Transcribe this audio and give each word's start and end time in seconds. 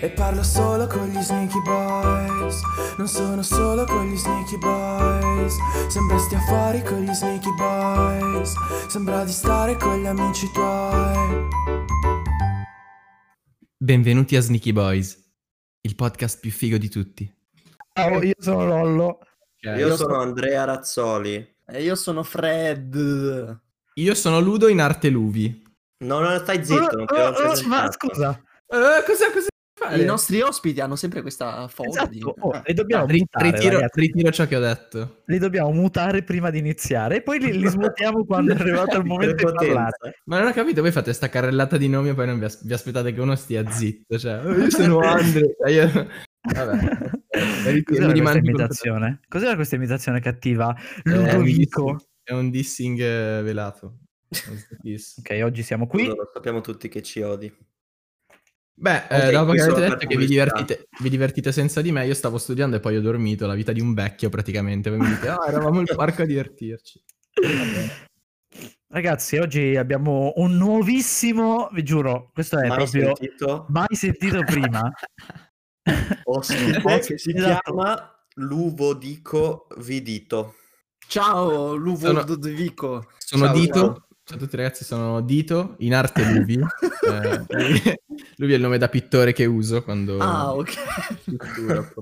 E 0.00 0.10
parlo 0.10 0.44
solo 0.44 0.86
con 0.86 1.08
gli 1.08 1.20
sneaky 1.20 1.60
boys 1.62 2.60
Non 2.98 3.08
sono 3.08 3.42
solo 3.42 3.84
con 3.84 4.08
gli 4.08 4.16
sneaky 4.16 4.56
boys 4.56 5.54
Sembra 5.88 6.18
stia 6.18 6.38
fuori 6.40 6.82
con 6.82 7.00
gli 7.00 7.12
sneaky 7.12 7.52
boys 7.56 8.52
Sembra 8.86 9.24
di 9.24 9.32
stare 9.32 9.76
con 9.76 10.00
gli 10.00 10.06
amici 10.06 10.48
tuoi 10.52 11.48
Benvenuti 13.76 14.36
a 14.36 14.40
Sneaky 14.40 14.72
Boys, 14.72 15.18
il 15.80 15.94
podcast 15.94 16.40
più 16.40 16.50
figo 16.50 16.76
di 16.78 16.88
tutti. 16.88 17.32
Ciao, 17.92 18.22
io 18.22 18.34
sono 18.36 18.66
Lollo. 18.66 19.18
Io 19.60 19.96
sono 19.96 20.20
Andrea 20.20 20.64
Razzoli. 20.64 21.54
E 21.64 21.82
io 21.82 21.94
sono 21.94 22.24
Fred. 22.24 23.60
Io 23.94 24.14
sono 24.14 24.40
Ludo 24.40 24.68
in 24.68 24.80
arte 24.80 25.08
Luvi. 25.08 25.62
No, 25.98 26.18
no, 26.18 26.36
stai 26.38 26.64
zitto, 26.64 26.96
non 26.96 27.06
Oh, 27.08 27.14
oh, 27.14 27.50
oh, 27.50 27.66
ma 27.66 27.90
scusa, 27.90 28.42
cosa, 28.66 29.30
cosa 29.32 29.48
fare? 29.48 29.56
I 29.96 30.04
nostri 30.04 30.40
ospiti 30.40 30.80
hanno 30.80 30.96
sempre 30.96 31.22
questa 31.22 31.66
foto 31.68 32.06
di... 32.08 32.18
esatto, 32.18 32.34
oh, 32.40 32.62
li 32.64 32.74
dobbiamo 32.74 33.06
Ri- 33.06 33.18
mutare, 33.20 33.50
ritiro, 33.50 33.74
ragazzi. 33.74 34.00
ritiro 34.00 34.30
ciò 34.30 34.46
che 34.46 34.56
ho 34.56 34.60
detto. 34.60 35.22
Li 35.26 35.38
dobbiamo 35.38 35.70
mutare 35.72 36.22
prima 36.22 36.50
di 36.50 36.58
iniziare 36.58 37.16
e 37.16 37.22
poi 37.22 37.38
li, 37.40 37.58
li 37.58 37.66
smutiamo 37.66 38.24
quando 38.24 38.52
è 38.54 38.56
arrivato 38.60 38.96
il 38.98 39.04
momento 39.04 39.34
di 39.46 39.52
parlare. 39.52 40.20
Ma 40.24 40.38
non 40.38 40.48
ho 40.48 40.52
capito, 40.52 40.80
voi 40.82 40.92
fate 40.92 41.12
sta 41.12 41.28
carrellata 41.28 41.76
di 41.76 41.88
nomi 41.88 42.10
e 42.10 42.14
poi 42.14 42.26
non 42.26 42.38
vi, 42.38 42.44
as- 42.44 42.64
vi 42.64 42.72
aspettate 42.72 43.12
che 43.12 43.20
uno 43.20 43.34
stia 43.34 43.68
zitto. 43.70 44.18
Cioè, 44.18 44.44
"Oh, 44.44 44.54
io 44.54 44.70
sono 44.70 44.98
Andre. 45.00 45.56
Cioè, 45.58 45.70
io- 45.72 46.08
Vabbè. 46.40 46.76
Mi 47.64 47.70
ri- 47.72 47.82
Cos'era 47.82 48.12
questa 48.12 48.38
imitazione? 48.38 49.20
Cos'era 49.28 49.54
questa 49.54 49.74
imitazione 49.76 50.20
cattiva? 50.20 50.74
Eh, 51.04 51.12
un 51.12 51.24
Ludovico. 51.24 51.82
dissing- 51.82 52.06
È 52.22 52.32
un 52.32 52.50
dissing 52.50 53.00
eh, 53.00 53.42
velato. 53.42 53.98
Ok, 55.18 55.40
oggi 55.42 55.62
siamo 55.62 55.86
qui. 55.86 56.06
Lo 56.06 56.30
sappiamo 56.32 56.60
tutti 56.60 56.88
che 56.88 57.02
ci 57.02 57.20
odi. 57.22 57.52
Beh, 58.80 59.06
Ok, 59.10 59.10
eh, 59.10 59.30
dopo 59.32 59.52
che 59.52 59.62
avete 59.62 59.80
detto 59.80 60.06
che 60.06 60.16
vi 60.16 60.26
divertite, 60.26 60.88
vi 61.00 61.10
divertite 61.10 61.50
senza 61.50 61.80
di 61.80 61.90
me, 61.90 62.06
io 62.06 62.14
stavo 62.14 62.38
studiando 62.38 62.76
e 62.76 62.80
poi 62.80 62.96
ho 62.96 63.00
dormito, 63.00 63.46
la 63.46 63.54
vita 63.54 63.72
di 63.72 63.80
un 63.80 63.92
vecchio 63.92 64.28
praticamente. 64.28 64.88
Voi 64.88 65.00
mi 65.00 65.08
dite, 65.08 65.28
ah, 65.28 65.44
eravamo 65.48 65.80
al 65.80 65.92
parco 65.96 66.22
a 66.22 66.24
divertirci. 66.24 67.02
Ragazzi, 68.86 69.36
oggi 69.36 69.76
abbiamo 69.76 70.32
un 70.36 70.56
nuovissimo, 70.56 71.68
vi 71.72 71.82
giuro, 71.82 72.30
questo 72.32 72.58
è 72.58 72.68
Mai 72.68 72.76
proprio 72.78 73.14
sentito 73.16 73.66
mai 73.68 73.94
sentito 73.94 74.42
prima. 74.44 74.90
Eh, 75.88 76.20
che 77.00 77.16
si 77.16 77.34
esatto. 77.34 77.72
chiama 77.72 78.24
Luvodico 78.34 79.68
Vidito. 79.78 80.56
Ciao, 81.06 81.74
Luvo 81.74 82.06
Sono-. 82.06 82.24
Sono 83.16 83.44
Ciao, 83.46 83.54
Dito. 83.54 83.74
ciao. 83.74 84.07
Ciao 84.28 84.36
a 84.36 84.40
tutti 84.40 84.56
ragazzi, 84.56 84.84
sono 84.84 85.22
Dito, 85.22 85.76
in 85.78 85.94
arte 85.94 86.22
Luvi. 86.30 86.58
Eh, 87.08 88.00
Luvi- 88.36 88.52
è 88.52 88.56
il 88.56 88.60
nome 88.60 88.76
da 88.76 88.88
pittore 88.90 89.32
che 89.32 89.46
uso 89.46 89.82
quando... 89.82 90.18
Ah, 90.18 90.52
ok. 90.54 90.74
pittura. 91.24 91.92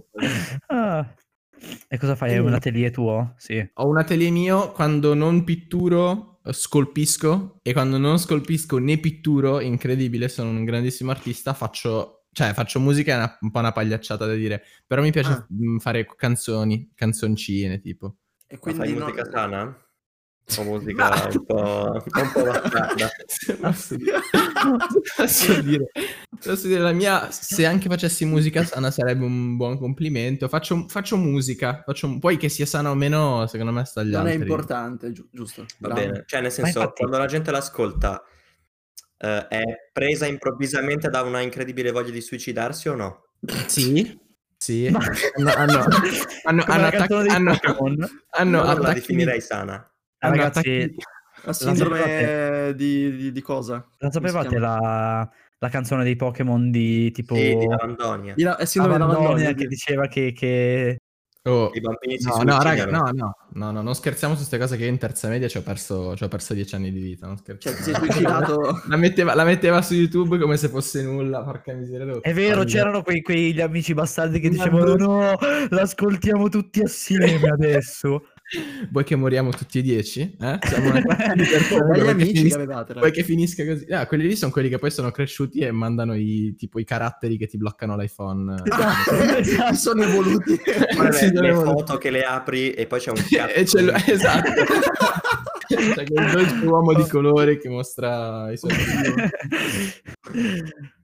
Ah. 0.66 1.14
E 1.86 1.97
cosa 1.98 2.16
fai? 2.16 2.32
Hai 2.32 2.38
un 2.41 2.52
atelier 2.52 2.91
tuo? 2.91 3.34
Sì. 3.36 3.64
Ho 3.74 3.86
un 3.86 3.98
atelier 3.98 4.32
mio, 4.32 4.72
quando 4.72 5.14
non 5.14 5.44
pitturo 5.44 6.41
eh, 6.44 6.52
scolpisco 6.52 7.60
e 7.62 7.72
quando 7.72 7.98
non 7.98 8.19
scolpisco 8.19 8.78
né 8.78 8.98
pitturo, 8.98 9.60
incredibile, 9.60 10.28
sono 10.28 10.50
un 10.50 10.64
grandissimo 10.64 11.12
artista, 11.12 11.54
faccio... 11.54 12.24
Cioè, 12.32 12.52
faccio 12.52 12.80
musica, 12.80 13.12
è 13.12 13.16
una- 13.16 13.38
un 13.42 13.50
po' 13.52 13.60
una 13.60 13.72
pagliacciata 13.72 14.27
da 14.27 14.34
dire, 14.34 14.62
però 14.86 15.02
mi 15.02 15.12
piace 15.12 15.30
Ah. 15.30 15.47
fare 15.78 16.04
canzoni, 16.16 16.91
canzoncine, 16.94 17.80
tipo. 17.80 18.16
E 18.48 18.54
Ma 18.54 18.58
quindi 18.60 18.80
fai 18.80 18.92
no- 18.94 19.04
musica 19.04 19.24
sana? 19.30 19.85
O 20.58 20.62
musica 20.62 21.28
un 21.28 21.44
po', 21.44 21.91
un 21.92 22.30
po' 22.33 22.42
bastarda? 22.44 23.11
Posso 23.61 23.97
dire, 23.98 24.20
posso 25.16 25.61
dire, 25.61 25.86
posso 26.41 26.66
dire 26.69 26.80
la 26.80 26.92
mia, 26.92 27.30
se 27.33 27.66
anche 27.66 27.88
facessi 27.88 28.25
musica 28.25 28.64
sana 28.64 28.92
sarebbe 28.92 29.25
un 29.25 29.56
buon 29.56 29.77
complimento. 29.77 30.47
Faccio, 30.47 30.86
faccio 30.88 31.16
musica, 31.16 31.83
faccio, 31.84 32.19
poi 32.20 32.36
che 32.36 32.48
sia 32.48 32.64
sana 32.64 32.91
o 32.91 32.94
meno, 32.94 33.44
secondo 33.48 33.72
me 33.72 33.84
sta 33.84 34.03
agli 34.03 34.12
Non 34.12 34.28
è 34.28 34.31
altri. 34.32 34.43
importante, 34.48 35.10
gi- 35.12 35.28
giusto? 35.32 35.62
Va 35.81 35.88
Bravo. 35.88 36.00
bene, 36.00 36.22
cioè 36.26 36.41
nel 36.41 36.53
senso, 36.53 36.78
infatti- 36.78 37.00
quando 37.00 37.19
la 37.19 37.26
gente 37.26 37.50
l'ascolta, 37.50 38.22
eh, 39.19 39.47
è 39.49 39.62
presa 39.93 40.26
improvvisamente 40.26 41.09
da 41.10 41.22
una 41.22 41.41
incredibile 41.41 41.91
voglia 41.91 42.10
di 42.12 42.20
suicidarsi 42.20 42.88
o 42.88 42.94
no? 42.94 43.25
Sì, 43.66 44.16
sì. 44.56 44.88
Ma- 44.91 45.00
Hanno, 45.34 45.50
hanno, 45.54 45.78
hanno, 46.44 46.65
hanno 46.66 47.31
hanno- 47.32 47.59
Pokémon. 47.60 47.97
hanno 48.31 48.60
Allora 48.60 48.62
la 48.62 48.70
attacchi- 48.72 48.94
definirei 49.00 49.41
sana. 49.41 49.72
hanno 49.72 49.94
Ragazzi, 50.19 50.59
attacchi- 50.59 50.94
La 51.44 51.53
sindrome 51.53 52.72
di, 52.75 53.16
di- 53.16 53.32
di 53.32 53.41
cosa? 53.43 53.87
La 53.99 54.10
si 54.10 54.15
sapevate 54.15 54.59
la, 54.59 55.28
la 55.59 55.69
canzone 55.69 56.03
dei 56.04 56.16
Pokémon 56.16 56.71
di 56.71 57.10
tipo 57.12 57.34
Sì, 57.34 57.54
di 57.56 57.66
Lavandonia. 57.66 58.34
Di 58.34 58.43
la- 58.43 58.56
è 58.56 58.65
sindrome 58.65 58.99
Lavandonia, 58.99 59.49
che 59.49 59.55
di- 59.55 59.66
diceva 59.69 60.06
che, 60.09 60.32
che... 60.32 60.97
Oh, 61.47 61.71
I 61.72 61.81
bambini 61.81 62.19
si 62.19 62.26
No, 62.26 62.43
no, 62.43 62.60
raga, 62.60 62.87
no, 62.87 63.09
no, 63.15 63.37
no, 63.53 63.71
no, 63.71 63.81
non 63.81 63.94
scherziamo 63.94 64.32
su 64.34 64.41
queste 64.41 64.59
cose 64.59 64.76
che 64.76 64.82
io 64.82 64.91
in 64.91 64.99
terza 64.99 65.28
media 65.28 65.47
ci 65.47 65.59
ho 65.59 65.62
perso, 65.62 66.16
ci 66.16 66.25
ho 66.25 66.28
perso 66.28 66.55
dieci 66.55 66.75
anni 66.75 66.91
di 66.91 66.99
vita, 66.99 67.28
non 67.28 67.37
Cioè, 67.37 67.56
scherziamo. 67.56 67.76
ti 67.76 67.82
sei 67.84 67.94
suicidato... 67.94 68.82
La 68.91 68.97
metteva, 68.97 69.32
la 69.37 69.44
metteva 69.44 69.81
su 69.81 69.94
YouTube 69.94 70.38
come 70.38 70.56
se 70.56 70.69
fosse 70.69 71.05
nulla, 71.05 71.44
porca 71.44 71.72
miseria. 71.72 72.19
È 72.21 72.32
vero, 72.32 72.65
c'erano 72.65 73.03
quei, 73.03 73.22
quegli 73.22 73.60
amici 73.60 73.94
bastardi 73.94 74.41
che 74.41 74.49
dicevano 74.49 74.94
no. 74.97 75.21
no, 75.21 75.37
l'ascoltiamo 75.69 76.49
tutti 76.49 76.81
assieme 76.81 77.38
adesso. 77.49 78.31
Vuoi 78.90 79.02
che 79.02 79.16
moriamo 79.16 79.50
tutti 79.50 79.80
e 79.80 79.82
dieci? 79.82 80.20
Eh? 80.40 80.58
Siamo 80.62 80.90
una 80.90 81.02
classe 81.02 81.32
di 81.34 81.44
persone, 81.44 81.84
vuoi 81.84 82.00
che 82.04 82.10
amici 82.10 82.30
che 82.32 82.36
finis- 82.38 82.54
avevate. 82.54 82.92
vuoi 82.94 83.10
che 83.10 83.22
finisca 83.24 83.64
così? 83.66 83.86
Ah, 83.92 84.06
quelli 84.06 84.28
lì 84.28 84.36
sono 84.36 84.52
quelli 84.52 84.68
che 84.68 84.78
poi 84.78 84.90
sono 84.92 85.10
cresciuti 85.10 85.58
e 85.58 85.72
mandano 85.72 86.14
i, 86.14 86.54
tipo, 86.56 86.78
i 86.78 86.84
caratteri 86.84 87.36
che 87.38 87.48
ti 87.48 87.56
bloccano 87.56 87.96
l'iPhone. 87.96 88.54
Esatto. 89.36 89.74
sono 89.74 90.02
evoluti. 90.04 90.60
Guarda 90.94 91.12
Sì, 91.12 91.32
le, 91.32 91.54
foto 91.54 91.98
che 91.98 92.10
le 92.10 92.22
apri 92.22 92.70
e 92.70 92.86
poi 92.86 93.00
c'è 93.00 93.10
un 93.10 93.16
cazzo. 93.28 93.52
e 93.54 93.64
ce 93.66 93.80
l'ho- 93.82 93.92
C'è 95.66 96.04
quel 96.04 96.31
dolce 96.31 96.65
uomo 96.66 96.94
di 96.94 97.03
colore 97.09 97.59
che 97.59 97.69
mostra 97.69 98.50
i 98.53 98.56
suoi 98.56 98.72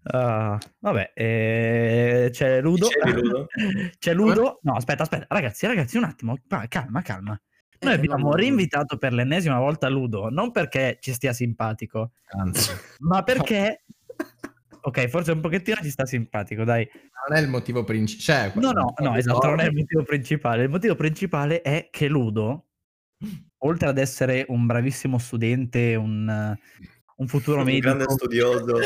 Ah, 0.04 0.58
vabbè, 0.80 1.12
eh, 1.14 2.28
c'è 2.32 2.60
Ludo. 2.60 2.88
Dicevi, 2.88 3.20
Ludo? 3.20 3.46
C'è 3.98 4.14
Ludo. 4.14 4.58
No, 4.62 4.74
aspetta, 4.74 5.04
aspetta, 5.04 5.26
ragazzi, 5.28 5.66
ragazzi, 5.66 5.96
un 5.96 6.04
attimo, 6.04 6.36
calma, 6.68 7.02
calma. 7.02 7.40
Noi 7.80 7.92
Eh, 7.92 7.96
abbiamo 7.96 8.16
no, 8.24 8.28
no. 8.30 8.34
rinvitato 8.34 8.96
per 8.96 9.12
l'ennesima 9.12 9.58
volta 9.58 9.88
Ludo, 9.88 10.28
non 10.28 10.50
perché 10.50 10.98
ci 11.00 11.12
stia 11.12 11.32
simpatico, 11.32 12.12
Anzi, 12.38 12.72
ma 13.00 13.22
perché... 13.22 13.84
Ok, 14.84 15.06
forse 15.06 15.30
un 15.30 15.40
pochettino 15.40 15.76
ci 15.80 15.90
sta 15.90 16.04
simpatico, 16.04 16.64
dai. 16.64 16.84
non 17.28 17.38
è 17.38 17.40
il 17.40 17.48
motivo 17.48 17.84
principale. 17.84 18.50
Cioè, 18.50 18.60
No, 18.60 18.72
no, 18.72 18.94
no, 18.98 19.14
esatto, 19.14 19.46
non 19.46 19.60
è 19.60 19.66
il 19.66 19.74
motivo 19.76 20.02
principale. 20.02 20.64
Il 20.64 20.70
motivo 20.70 20.96
principale 20.96 21.60
è 21.62 21.86
che 21.88 22.08
Ludo, 22.08 22.66
oltre 23.64 23.88
ad 23.88 23.98
essere 23.98 24.44
un 24.48 24.66
bravissimo 24.66 25.18
studente, 25.18 25.94
un, 25.94 26.56
un 27.16 27.28
futuro 27.28 27.58
Un 27.58 27.64
medico, 27.64 27.86
grande 27.86 28.04
studioso. 28.08 28.76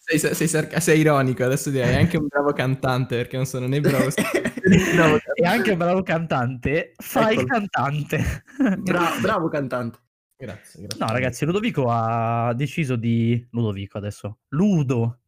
sei, 0.00 0.18
sei, 0.18 0.34
sei 0.34 0.48
sarca- 0.48 0.80
sei 0.80 1.00
ironico, 1.00 1.44
adesso 1.44 1.70
direi 1.70 1.96
anche 1.96 2.16
un 2.16 2.26
bravo 2.26 2.52
cantante 2.52 3.16
perché 3.16 3.36
non 3.36 3.46
sono 3.46 3.66
né 3.66 3.80
bravo 3.80 4.08
bravo 4.94 5.18
e 5.34 5.46
anche 5.46 5.72
un 5.72 5.78
bravo 5.78 6.02
cantante, 6.02 6.92
fa 6.96 7.30
il 7.30 7.40
Eccolo. 7.40 7.46
cantante. 7.46 8.44
Bra- 8.78 9.18
bravo 9.20 9.48
cantante. 9.48 9.98
Grazie, 10.36 10.82
grazie. 10.82 11.04
No, 11.06 11.12
ragazzi, 11.12 11.44
Ludovico 11.44 11.86
ha 11.88 12.52
deciso 12.54 12.96
di. 12.96 13.46
Ludovico 13.50 13.98
adesso. 13.98 14.40
Ludo 14.48 15.20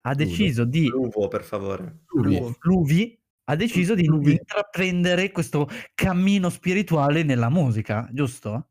ha 0.00 0.14
deciso 0.14 0.64
di. 0.64 0.88
Luvo, 0.88 1.28
per 1.28 1.44
favore. 1.44 2.00
Luvi. 2.08 2.56
Luvi 2.60 3.18
ha 3.44 3.56
deciso 3.56 3.94
di, 3.94 4.08
di 4.20 4.32
intraprendere 4.32 5.30
questo 5.30 5.68
cammino 5.94 6.48
spirituale 6.50 7.22
nella 7.22 7.48
musica, 7.50 8.08
giusto? 8.12 8.68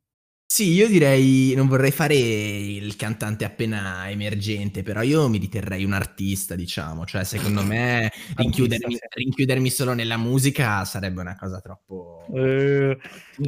Sì, 0.53 0.73
io 0.73 0.87
direi, 0.87 1.53
non 1.55 1.67
vorrei 1.67 1.89
fare 1.89 2.15
il 2.15 2.95
cantante 2.95 3.43
appena 3.43 4.07
emergente, 4.11 4.83
però 4.83 5.01
io 5.01 5.27
mi 5.27 5.39
riterrei 5.39 5.83
un 5.83 5.93
artista, 5.93 6.53
diciamo, 6.53 7.05
cioè 7.05 7.23
secondo 7.23 7.63
me 7.63 8.11
rinchiudermi, 8.37 8.99
rinchiudermi 9.15 9.71
solo 9.71 9.93
nella 9.93 10.17
musica 10.17 10.85
sarebbe 10.85 11.21
una 11.21 11.35
cosa 11.35 11.59
troppo... 11.59 12.27
Eh, 12.35 12.95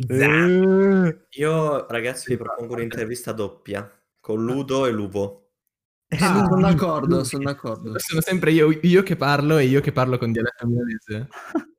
eh. 0.08 1.18
Io, 1.30 1.88
ragazzi, 1.88 2.32
vi 2.32 2.38
propongo 2.38 2.74
un'intervista 2.74 3.34
doppia 3.34 3.88
con 4.20 4.44
Ludo 4.44 4.88
e 4.88 4.92
Luvo. 4.92 5.45
Eh, 6.18 6.24
Ah, 6.24 6.46
sono 6.48 6.62
d'accordo, 6.62 7.24
sono 7.24 7.44
d'accordo. 7.44 7.94
Sono 8.00 8.22
sempre 8.22 8.52
io, 8.52 8.70
io 8.82 9.04
che 9.04 9.16
parlo 9.16 9.58
e 9.58 9.66
io 9.66 9.82
che 9.82 9.92
parlo 9.92 10.18
con 10.18 10.32
dialetto 10.32 10.68
milanese. 10.68 11.28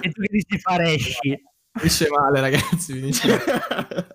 E 0.00 0.10
tu 0.10 0.20
che 0.22 0.28
dici 0.30 0.58
fare 0.58 0.92
esci? 0.94 1.42
Finisce 1.72 2.08
male, 2.08 2.40
ragazzi, 2.40 2.92
finisce 2.94 3.28
male. 3.28 4.06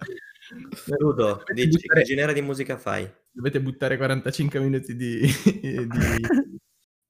Ludo, 0.97 1.25
Dovete 1.25 1.53
dici 1.53 1.69
buttare- 1.69 2.01
che 2.01 2.07
genere 2.07 2.33
di 2.33 2.41
musica 2.41 2.77
fai? 2.77 3.09
Dovete 3.31 3.61
buttare 3.61 3.97
45 3.97 4.59
minuti 4.59 4.95
di... 4.95 5.19
di- 5.51 5.87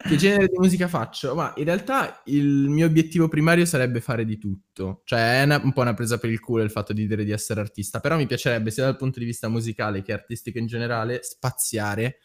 Che 0.05 0.17
genere 0.17 0.47
di 0.47 0.57
musica 0.57 0.89
faccio? 0.89 1.33
Ma 1.33 1.53
in 1.55 1.63
realtà 1.63 2.21
il 2.25 2.67
mio 2.67 2.85
obiettivo 2.85 3.29
primario 3.29 3.63
sarebbe 3.65 4.01
fare 4.01 4.25
di 4.25 4.37
tutto. 4.37 5.01
Cioè 5.05 5.39
è 5.39 5.43
una- 5.43 5.61
un 5.63 5.71
po' 5.71 5.81
una 5.81 5.93
presa 5.93 6.17
per 6.17 6.29
il 6.29 6.41
culo 6.41 6.61
il 6.61 6.71
fatto 6.71 6.91
di 6.91 7.07
dire 7.07 7.23
di 7.23 7.31
essere 7.31 7.61
artista, 7.61 7.99
però 8.01 8.17
mi 8.17 8.25
piacerebbe 8.27 8.69
sia 8.69 8.83
dal 8.83 8.97
punto 8.97 9.19
di 9.19 9.25
vista 9.25 9.47
musicale 9.47 10.01
che 10.01 10.11
artistico 10.11 10.57
in 10.57 10.67
generale 10.67 11.21
spaziare 11.23 12.17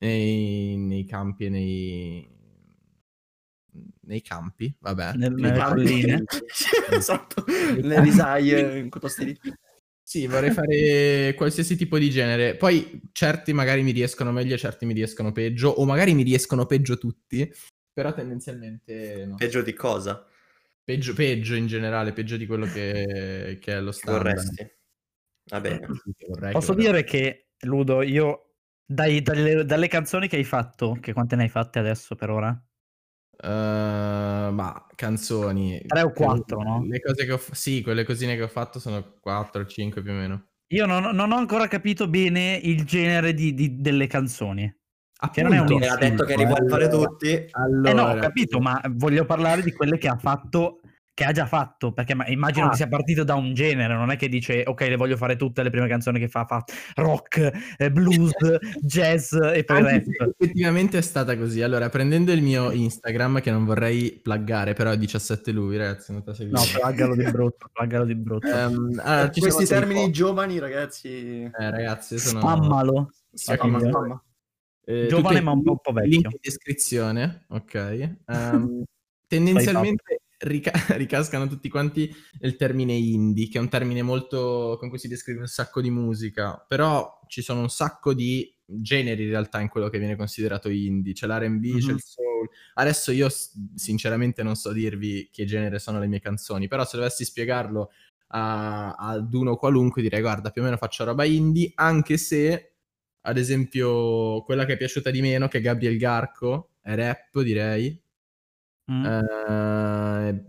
nei, 0.00 0.76
nei 0.76 1.04
campi 1.06 1.46
e 1.46 1.48
nei... 1.48 2.36
nei 4.02 4.22
campi, 4.22 4.72
vabbè. 4.78 5.14
Nel- 5.14 5.34
nelle 5.34 5.62
colline. 5.64 6.22
esatto, 6.90 7.44
le 7.80 8.00
risaie 8.00 8.78
in 8.78 8.88
cotostelli. 8.88 9.36
Sì, 10.08 10.26
vorrei 10.26 10.50
fare 10.50 11.34
qualsiasi 11.36 11.76
tipo 11.76 11.98
di 11.98 12.08
genere. 12.08 12.56
Poi 12.56 12.98
certi 13.12 13.52
magari 13.52 13.82
mi 13.82 13.90
riescono 13.90 14.32
meglio, 14.32 14.56
certi 14.56 14.86
mi 14.86 14.94
riescono 14.94 15.32
peggio, 15.32 15.68
o 15.68 15.84
magari 15.84 16.14
mi 16.14 16.22
riescono 16.22 16.64
peggio 16.64 16.96
tutti, 16.96 17.52
però 17.92 18.14
tendenzialmente 18.14 19.26
no. 19.26 19.34
Peggio 19.34 19.60
di 19.60 19.74
cosa 19.74 20.26
Peggio, 20.82 21.12
peggio 21.12 21.56
in 21.56 21.66
generale, 21.66 22.14
peggio 22.14 22.38
di 22.38 22.46
quello 22.46 22.64
che, 22.64 23.58
che 23.60 23.72
è 23.74 23.80
lo 23.82 23.92
standard. 23.92 24.24
vorresti? 24.24 24.72
Va 25.50 25.60
bene. 25.60 25.86
Posso 26.52 26.74
che 26.74 26.80
dire 26.80 27.04
che, 27.04 27.48
Ludo, 27.66 28.00
io 28.00 28.54
dai- 28.86 29.20
dalle, 29.20 29.66
dalle 29.66 29.88
canzoni 29.88 30.26
che 30.26 30.36
hai 30.36 30.44
fatto, 30.44 30.96
che 30.98 31.12
quante 31.12 31.36
ne 31.36 31.42
hai 31.42 31.48
fatte 31.50 31.80
adesso 31.80 32.14
per 32.14 32.30
ora? 32.30 32.67
Eh, 33.40 33.46
ma 34.52 34.86
canzoni. 34.94 35.80
Tre 35.86 36.02
o 36.02 36.12
quattro, 36.12 36.62
no? 36.62 36.84
Le 36.88 37.00
cose 37.00 37.24
che 37.24 37.32
ho 37.32 37.40
Sì, 37.52 37.82
quelle 37.82 38.04
cosine 38.04 38.34
che 38.36 38.42
ho 38.42 38.48
fatto 38.48 38.78
sono 38.80 39.14
4 39.20 39.62
o 39.62 39.66
5 39.66 40.02
più 40.02 40.10
o 40.12 40.14
meno. 40.14 40.46
Io 40.72 40.86
non, 40.86 41.14
non 41.14 41.32
ho 41.32 41.36
ancora 41.36 41.66
capito 41.68 42.08
bene 42.08 42.58
il 42.62 42.84
genere 42.84 43.32
di- 43.32 43.54
di- 43.54 43.80
delle 43.80 44.06
canzoni. 44.06 44.70
Che 45.32 45.42
non 45.42 45.52
è 45.52 45.58
un 45.58 45.64
Appunto. 45.64 45.86
Ha 45.88 45.96
detto 45.96 46.24
che 46.24 46.36
li 46.36 46.44
vuole 46.44 46.68
fare 46.68 46.84
Allora- 46.86 47.06
tutti. 47.08 47.44
Allora, 47.52 47.90
Eh 47.90 47.94
no, 47.94 48.02
ho 48.10 48.16
capito, 48.18 48.60
ma 48.60 48.80
voglio 48.90 49.24
parlare 49.24 49.62
di 49.62 49.72
quelle 49.72 49.98
che 49.98 50.08
ha 50.08 50.16
fatto, 50.16 50.80
che 51.18 51.24
ha 51.24 51.32
già 51.32 51.46
fatto, 51.46 51.90
perché 51.92 52.14
ma- 52.14 52.28
immagino 52.28 52.66
Ah. 52.66 52.70
che 52.70 52.76
sia 52.76 52.86
partito 52.86 53.24
da 53.24 53.34
un 53.34 53.52
genere, 53.52 53.92
non 53.94 54.12
è 54.12 54.16
che 54.16 54.28
dice 54.28 54.62
ok, 54.64 54.82
le 54.82 54.94
voglio 54.94 55.16
fare 55.16 55.34
tutte 55.34 55.64
le 55.64 55.70
prime 55.70 55.88
canzoni 55.88 56.20
che 56.20 56.28
fa, 56.28 56.44
fa 56.44 56.62
rock, 56.94 57.74
eh, 57.76 57.90
blues, 57.90 58.30
jazz 58.80 59.32
e 59.32 59.64
poi 59.64 59.82
se 59.82 59.90
rap. 60.16 60.34
effettivamente 60.38 60.98
è 60.98 61.00
stata 61.00 61.36
così. 61.36 61.60
Allora, 61.60 61.88
prendendo 61.88 62.30
il 62.30 62.40
mio 62.40 62.70
Instagram, 62.70 63.40
che 63.40 63.50
non 63.50 63.64
vorrei 63.64 64.12
plaggare, 64.22 64.74
però 64.74 64.92
è 64.92 64.96
17 64.96 65.50
lui, 65.50 65.76
ragazzi. 65.76 66.12
Non 66.12 66.22
so 66.22 66.32
se 66.34 66.44
vi- 66.44 66.52
No, 66.52 66.60
plaggalo 66.80 67.16
di 67.16 67.24
brutto, 67.24 67.68
plaggalo 67.72 68.04
di 68.04 68.14
brutto. 68.14 68.46
Ehm, 68.46 69.00
allora, 69.02 69.28
Questi 69.36 69.64
termini 69.64 70.12
giovani, 70.12 70.60
ragazzi. 70.60 71.08
Eh, 71.42 71.50
ragazzi, 71.70 72.16
sono... 72.16 72.38
Spammalo. 72.38 73.10
Spamma, 73.32 73.80
spamma. 73.80 74.22
Eh, 74.84 75.06
Giovane 75.08 75.40
ma 75.40 75.50
un 75.50 75.62
po', 75.64 75.80
vecchio. 75.92 76.08
Link 76.08 76.24
in 76.30 76.38
descrizione, 76.40 77.44
ok. 77.48 77.74
Ehm, 78.28 78.84
tendenzialmente 79.26 80.20
rica- 80.38 80.72
ricascano 80.96 81.46
tutti 81.46 81.68
quanti 81.68 82.12
nel 82.40 82.56
termine 82.56 82.92
indie, 82.94 83.48
che 83.48 83.58
è 83.58 83.60
un 83.60 83.68
termine 83.68 84.02
molto 84.02 84.76
con 84.78 84.88
cui 84.88 84.98
si 84.98 85.08
descrive 85.08 85.40
un 85.40 85.46
sacco 85.46 85.80
di 85.80 85.90
musica, 85.90 86.64
però 86.66 87.20
ci 87.26 87.42
sono 87.42 87.60
un 87.60 87.70
sacco 87.70 88.14
di 88.14 88.52
generi 88.64 89.24
in 89.24 89.30
realtà 89.30 89.60
in 89.60 89.68
quello 89.68 89.88
che 89.88 89.98
viene 89.98 90.16
considerato 90.16 90.68
indie, 90.68 91.12
c'è 91.14 91.26
l'R&B, 91.26 91.78
c'è 91.78 91.88
Mhm. 91.88 91.94
il 91.94 92.02
soul. 92.02 92.48
Adesso 92.74 93.12
io 93.12 93.28
sinceramente 93.74 94.42
non 94.42 94.54
so 94.54 94.72
dirvi 94.72 95.28
che 95.32 95.44
genere 95.44 95.78
sono 95.78 95.98
le 95.98 96.06
mie 96.06 96.20
canzoni, 96.20 96.68
però 96.68 96.84
se 96.84 96.96
dovessi 96.96 97.24
spiegarlo 97.24 97.90
a- 98.28 98.92
ad 98.92 99.32
uno 99.34 99.56
qualunque 99.56 100.02
direi 100.02 100.20
guarda 100.20 100.50
più 100.50 100.60
o 100.62 100.64
meno 100.64 100.76
faccio 100.76 101.04
roba 101.04 101.24
indie, 101.24 101.72
anche 101.76 102.16
se 102.18 102.72
ad 103.22 103.38
esempio 103.38 104.42
quella 104.42 104.64
che 104.64 104.74
è 104.74 104.76
piaciuta 104.76 105.10
di 105.10 105.20
meno 105.20 105.48
che 105.48 105.58
è 105.58 105.60
Gabriel 105.60 105.96
Garco 105.98 106.72
è 106.82 106.94
rap 106.94 107.40
direi 107.42 107.98
Mm. 108.90 109.04
eh, 109.04 110.44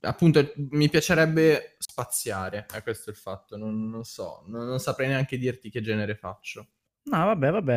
appunto 0.00 0.52
mi 0.70 0.88
piacerebbe 0.88 1.76
spaziare, 1.78 2.66
è 2.72 2.82
questo 2.82 3.10
il 3.10 3.16
fatto, 3.16 3.56
non, 3.56 3.88
non 3.88 4.04
so, 4.04 4.44
non, 4.48 4.66
non 4.66 4.78
saprei 4.78 5.08
neanche 5.08 5.38
dirti 5.38 5.70
che 5.70 5.80
genere 5.80 6.16
faccio. 6.16 6.68
No, 7.10 7.24
vabbè, 7.26 7.50
vabbè, 7.50 7.74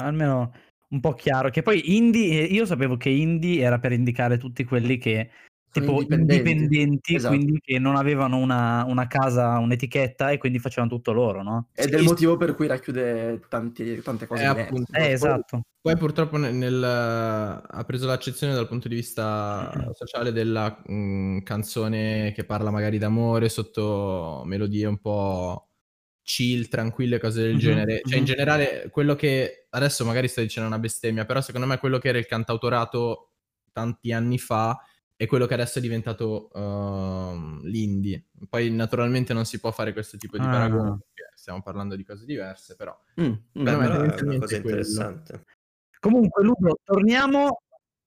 almeno 0.00 0.52
un 0.90 1.00
po' 1.00 1.14
chiaro. 1.14 1.50
Che 1.50 1.62
poi 1.62 1.96
indie, 1.96 2.42
eh, 2.42 2.44
io 2.44 2.64
sapevo 2.64 2.96
che 2.96 3.10
indie 3.10 3.62
era 3.62 3.78
per 3.78 3.92
indicare 3.92 4.38
tutti 4.38 4.64
quelli 4.64 4.98
che 4.98 5.30
tipo 5.70 5.92
indipendenti. 5.92 6.50
indipendenti, 6.50 7.14
Esatto. 7.14 7.34
quindi 7.36 7.58
che 7.60 7.78
non 7.78 7.96
avevano 7.96 8.36
una, 8.38 8.84
una 8.84 9.06
casa, 9.06 9.58
un'etichetta 9.58 10.30
e 10.30 10.38
quindi 10.38 10.58
facevano 10.58 10.90
tutto 10.92 11.12
loro, 11.12 11.42
no? 11.42 11.68
Ed 11.74 11.88
Sì, 11.88 11.94
è 11.94 11.98
il 11.98 12.04
motivo 12.04 12.36
per 12.36 12.54
cui 12.54 12.66
racchiude 12.66 13.40
tanti- 13.48 14.00
tante 14.02 14.26
cose 14.26 14.44
Eh, 14.44 14.46
appunto. 14.46 14.92
Eh, 14.92 14.98
Poi- 15.00 15.12
esatto. 15.12 15.62
Poi 15.80 15.96
purtroppo 15.96 16.36
nel, 16.36 16.54
nel- 16.54 16.82
ha 16.84 17.84
preso 17.86 18.06
l'accezione 18.06 18.52
dal 18.54 18.66
punto 18.66 18.88
di 18.88 18.96
vista 18.96 19.70
sociale 19.94 20.32
della 20.32 20.82
mh, 20.84 21.38
canzone 21.44 22.32
che 22.32 22.44
parla 22.44 22.70
magari 22.70 22.98
d'amore 22.98 23.48
sotto 23.48 24.42
melodie 24.44 24.86
un 24.86 24.98
po' 24.98 25.68
chill, 26.22 26.68
tranquille, 26.68 27.18
cose 27.20 27.42
del 27.42 27.52
Mhm, 27.54 27.58
genere. 27.58 28.00
Cioè 28.04 28.18
in 28.18 28.24
mhm. 28.24 28.26
generale 28.26 28.88
quello 28.90 29.14
che 29.14 29.66
adesso 29.70 30.04
magari 30.04 30.28
sto 30.28 30.40
dicendo 30.40 30.68
una 30.68 30.78
bestemmia, 30.80 31.24
però 31.24 31.40
secondo 31.40 31.66
me 31.66 31.78
quello 31.78 31.98
che 31.98 32.08
era 32.08 32.18
il 32.18 32.26
cantautorato 32.26 33.32
tanti 33.72 34.12
anni 34.12 34.38
fa 34.38 34.76
è 35.18 35.26
quello 35.26 35.46
che 35.46 35.54
adesso 35.54 35.78
è 35.78 35.82
diventato 35.82 36.48
ehm, 36.54 37.62
l'indie. 37.64 38.26
Poi 38.48 38.70
naturalmente 38.70 39.32
non 39.34 39.44
si 39.44 39.58
può 39.58 39.72
fare 39.72 39.92
questo 39.92 40.16
tipo 40.16 40.38
di 40.38 40.44
Ah. 40.46 40.48
paragone 40.50 40.90
perché 40.98 41.32
stiamo 41.34 41.60
parlando 41.60 41.96
di 41.96 42.04
cose 42.04 42.24
diverse, 42.24 42.76
però 42.76 42.96
Mm, 43.20 43.24
mm. 43.24 43.34
Beh, 43.52 43.76
però 43.76 43.92
è 43.94 43.98
una 43.98 44.38
cosa 44.38 44.46
quello. 44.46 44.56
interessante. 44.56 45.44
Comunque, 45.98 46.44
Ludo, 46.44 46.78
torniamo, 46.84 47.62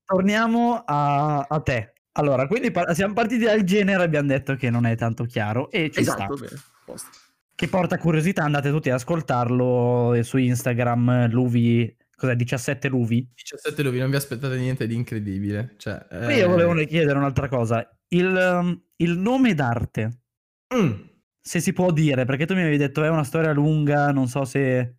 torniamo 0.05 0.81
a, 0.85 1.41
a 1.41 1.59
te. 1.59 1.93
Allora, 2.13 2.47
quindi 2.47 2.71
par- 2.71 2.93
siamo 2.95 3.13
partiti 3.13 3.43
dal 3.43 3.63
genere, 3.63 4.03
abbiamo 4.03 4.27
detto 4.29 4.55
che 4.55 4.69
non 4.69 4.85
è 4.85 4.95
tanto 4.95 5.25
chiaro 5.25 5.69
e 5.69 5.91
ci 5.91 5.99
Esatto, 5.99 6.37
sta. 6.37 6.45
bene. 6.45 6.61
posto. 6.85 7.09
Che 7.53 7.67
porta 7.67 7.97
curiosità, 7.97 8.43
andate 8.43 8.69
tutti 8.71 8.89
ad 8.89 8.95
ascoltarlo 8.95 10.13
eh, 10.13 10.23
su 10.23 10.37
Instagram, 10.37 11.29
Luvi, 11.29 11.93
cos'è, 12.21 12.35
17 12.35 12.87
Luvi? 12.87 13.27
17 13.33 13.81
Luvi, 13.81 13.99
non 13.99 14.09
vi 14.11 14.15
aspettate 14.15 14.57
niente 14.57 14.85
di 14.87 14.93
incredibile. 14.95 15.73
Cioè, 15.77 16.05
Poi 16.07 16.33
eh, 16.33 16.37
io 16.37 16.47
volevo 16.47 16.73
chiedere 16.85 17.17
un'altra 17.17 17.49
cosa. 17.49 17.87
Il, 18.09 18.27
um, 18.27 18.79
il 18.97 19.17
nome 19.17 19.53
d'arte, 19.55 20.21
mm. 20.75 20.91
se 21.41 21.59
si 21.59 21.73
può 21.73 21.91
dire, 21.91 22.25
perché 22.25 22.45
tu 22.45 22.53
mi 22.53 22.61
avevi 22.61 22.77
detto 22.77 23.03
è 23.03 23.09
una 23.09 23.23
storia 23.23 23.51
lunga, 23.51 24.11
non 24.11 24.27
so 24.27 24.45
se... 24.45 24.95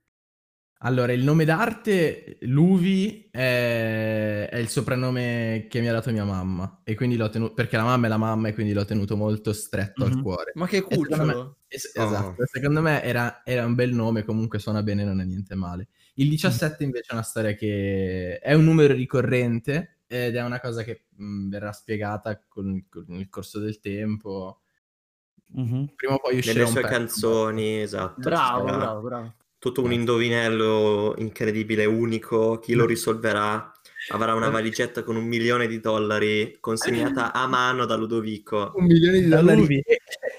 Allora, 0.84 1.12
il 1.12 1.22
nome 1.22 1.44
d'arte, 1.44 2.38
Luvi, 2.40 3.28
è... 3.30 4.48
è 4.50 4.56
il 4.56 4.66
soprannome 4.68 5.66
che 5.70 5.80
mi 5.80 5.88
ha 5.88 5.92
dato 5.92 6.10
mia 6.10 6.24
mamma. 6.24 6.80
E 6.82 6.96
quindi 6.96 7.14
l'ho 7.14 7.28
tenuto, 7.30 7.54
perché 7.54 7.76
la 7.76 7.84
mamma 7.84 8.06
è 8.06 8.08
la 8.08 8.16
mamma 8.16 8.48
e 8.48 8.52
quindi 8.52 8.72
l'ho 8.72 8.84
tenuto 8.84 9.16
molto 9.16 9.52
stretto 9.52 10.04
Mhm. 10.04 10.12
al 10.12 10.22
cuore. 10.22 10.52
Ma 10.56 10.66
che 10.66 10.78
E 10.78 10.80
secondo 10.80 11.08
cucciolo. 11.08 11.56
Es- 11.68 11.92
Oh. 11.94 12.04
Esatto, 12.04 12.46
secondo 12.46 12.80
me 12.82 13.00
era, 13.02 13.42
era 13.44 13.64
un 13.64 13.74
bel 13.76 13.92
nome, 13.94 14.24
comunque 14.24 14.58
suona 14.58 14.82
bene, 14.82 15.04
non 15.04 15.20
è 15.20 15.24
niente 15.24 15.54
male. 15.54 15.86
Il 16.14 16.28
17 16.28 16.84
invece 16.84 17.10
è 17.10 17.14
una 17.14 17.22
storia 17.22 17.54
che 17.54 18.38
è 18.38 18.52
un 18.54 18.64
numero 18.64 18.92
ricorrente 18.94 20.00
ed 20.06 20.36
è 20.36 20.42
una 20.42 20.60
cosa 20.60 20.82
che 20.82 21.04
mh, 21.08 21.48
verrà 21.48 21.72
spiegata 21.72 22.38
con, 22.46 22.84
con 22.90 23.06
il 23.18 23.28
corso 23.30 23.58
del 23.58 23.80
tempo. 23.80 24.60
Mhm. 25.54 25.92
Prima 25.96 26.14
o 26.14 26.18
poi 26.18 26.36
uscirà 26.38 26.54
Nelle 26.60 26.66
un 26.66 26.72
sue 26.72 26.80
pezzo. 26.82 26.94
canzoni, 26.94 27.80
esatto. 27.80 28.20
Bravo, 28.20 28.64
bravo, 28.64 29.00
bravo. 29.00 29.34
Tutto 29.58 29.82
un 29.82 29.92
indovinello 29.92 31.14
incredibile, 31.18 31.84
unico. 31.84 32.58
Chi 32.58 32.74
lo 32.74 32.84
risolverà 32.84 33.72
avrà 34.08 34.34
una 34.34 34.48
valigetta 34.48 35.04
con 35.04 35.14
un 35.16 35.24
milione 35.24 35.66
di 35.68 35.78
dollari 35.78 36.56
consegnata 36.60 37.32
a 37.32 37.46
mano 37.46 37.86
da 37.86 37.94
Ludovico. 37.96 38.72
Un 38.74 38.84
milione 38.86 39.20
di 39.20 39.28
dollari. 39.28 39.82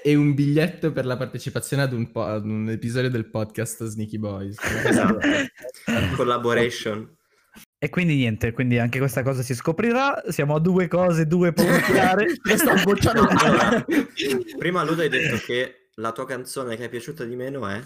E, 0.04 0.10
e 0.10 0.14
un 0.14 0.34
biglietto 0.34 0.92
per 0.92 1.06
la 1.06 1.16
partecipazione 1.16 1.82
ad 1.82 1.92
un, 1.92 2.10
po- 2.10 2.24
ad 2.24 2.44
un 2.44 2.68
episodio 2.68 3.08
del 3.08 3.30
podcast 3.30 3.84
Sneaky 3.84 4.18
Boys. 4.18 4.56
Esatto. 4.84 5.18
Collaboration. 6.16 7.16
E 7.78 7.88
quindi 7.88 8.16
niente, 8.16 8.52
quindi 8.52 8.78
anche 8.78 8.98
questa 8.98 9.22
cosa 9.22 9.42
si 9.42 9.54
scoprirà. 9.54 10.22
Siamo 10.28 10.54
a 10.54 10.60
due 10.60 10.88
cose, 10.88 11.26
due 11.26 11.52
poco 11.52 11.76
chiare. 11.92 12.26
Le 12.42 12.56
sto 12.56 12.74
bocciando. 12.82 13.26
Allora, 13.28 13.84
prima 14.58 14.82
Ludo 14.84 15.02
hai 15.02 15.08
detto 15.08 15.36
che 15.36 15.88
la 15.96 16.12
tua 16.12 16.26
canzone 16.26 16.76
che 16.76 16.84
è 16.84 16.88
piaciuta 16.88 17.24
di 17.24 17.36
meno 17.36 17.66
è... 17.68 17.80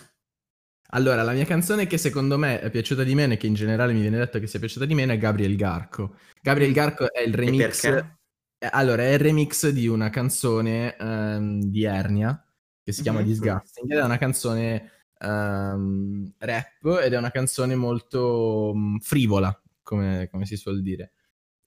Allora, 0.93 1.23
la 1.23 1.33
mia 1.33 1.45
canzone 1.45 1.87
che 1.87 1.99
secondo 1.99 2.39
me 2.39 2.61
è 2.61 2.71
piaciuta 2.71 3.03
di 3.03 3.15
meno 3.15 3.35
e 3.35 3.37
che 3.37 3.47
in 3.47 3.55
generale 3.55 3.93
mi 3.93 4.01
viene 4.01 4.17
detto 4.17 4.39
che 4.39 4.47
sia 4.47 4.59
piaciuta 4.59 4.87
di 4.87 4.95
meno 4.95 5.13
è 5.13 5.19
Gabriel 5.19 5.55
Garco. 5.57 6.17
Gabriel 6.41 6.73
Garco 6.73 7.13
è 7.13 7.23
il 7.23 7.35
E 7.35 7.37
remix... 7.37 7.81
perché? 7.83 8.18
Eh, 8.61 8.69
Allora, 8.73 9.03
è 9.05 9.12
il 9.12 9.19
remix 9.19 9.69
di 9.69 9.87
una 9.87 10.11
canzone 10.11 10.97
ehm, 10.97 11.62
di 11.65 11.85
Ernia 11.85 12.43
che 12.83 12.93
si 12.93 13.03
chiama 13.03 13.21
Mhm. 13.21 13.27
Disgusting 13.27 13.91
ed 13.93 13.99
è 13.99 14.03
una 14.03 14.19
canzone 14.19 14.91
ehm, 15.19 16.33
rap 16.38 16.85
ed 17.03 17.12
è 17.12 17.17
una 17.19 17.31
canzone 17.31 17.75
molto 17.77 18.73
mm, 18.75 18.97
frivola, 18.99 19.62
come, 19.83 20.29
come 20.31 20.45
si 20.47 20.57
suol 20.57 20.83
dire. 20.83 21.12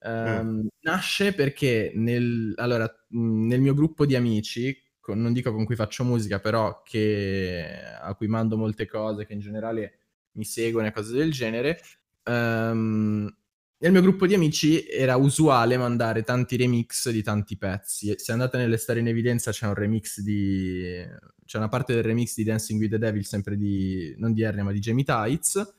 Ehm, 0.02 0.68
Nasce 0.82 1.34
perché 1.34 1.92
nel, 1.96 2.54
allora, 2.58 2.86
mh, 3.10 3.48
nel 3.48 3.62
mio 3.62 3.74
gruppo 3.74 4.06
di 4.06 4.16
amici, 4.16 4.76
con- 5.00 5.22
non 5.22 5.34
dico 5.34 5.54
con 5.54 5.66
cui 5.66 5.76
faccio 5.76 6.04
musica, 6.04 6.40
però 6.40 6.82
che, 6.84 7.66
a 8.02 8.14
cui 8.16 8.28
mando 8.28 8.58
molte 8.58 8.86
cose, 8.88 9.26
che 9.26 9.34
in 9.34 9.40
generale 9.40 10.00
mi 10.34 10.44
seguono 10.46 10.88
e 10.88 10.92
cose 10.92 11.14
del 11.16 11.32
genere, 11.32 11.80
ehm, 12.24 13.36
nel 13.82 13.92
mio 13.92 14.02
gruppo 14.02 14.28
di 14.28 14.36
amici 14.36 14.86
era 14.86 15.16
usuale 15.16 15.76
mandare 15.76 16.22
tanti 16.22 16.56
remix 16.56 17.10
di 17.10 17.24
tanti 17.24 17.58
pezzi. 17.58 18.14
Se 18.16 18.32
andate 18.32 18.58
nelle 18.58 18.78
storie 18.78 19.02
in 19.02 19.08
evidenza 19.08 19.52
c'è 19.52 19.66
un 19.66 19.74
remix 19.74 20.20
di... 20.20 21.04
c'è 21.46 21.58
una 21.58 21.68
parte 21.68 21.94
del 21.96 22.04
remix 22.04 22.36
di 22.36 22.44
Dancing 22.44 22.80
with 22.80 22.92
the 22.92 23.00
Devil, 23.00 23.26
sempre 23.26 23.58
di... 23.58 24.14
non 24.18 24.34
di 24.34 24.44
Ernia, 24.44 24.64
ma 24.64 24.72
di 24.72 24.80
Jamie 24.80 25.04
Tights. 25.04 25.76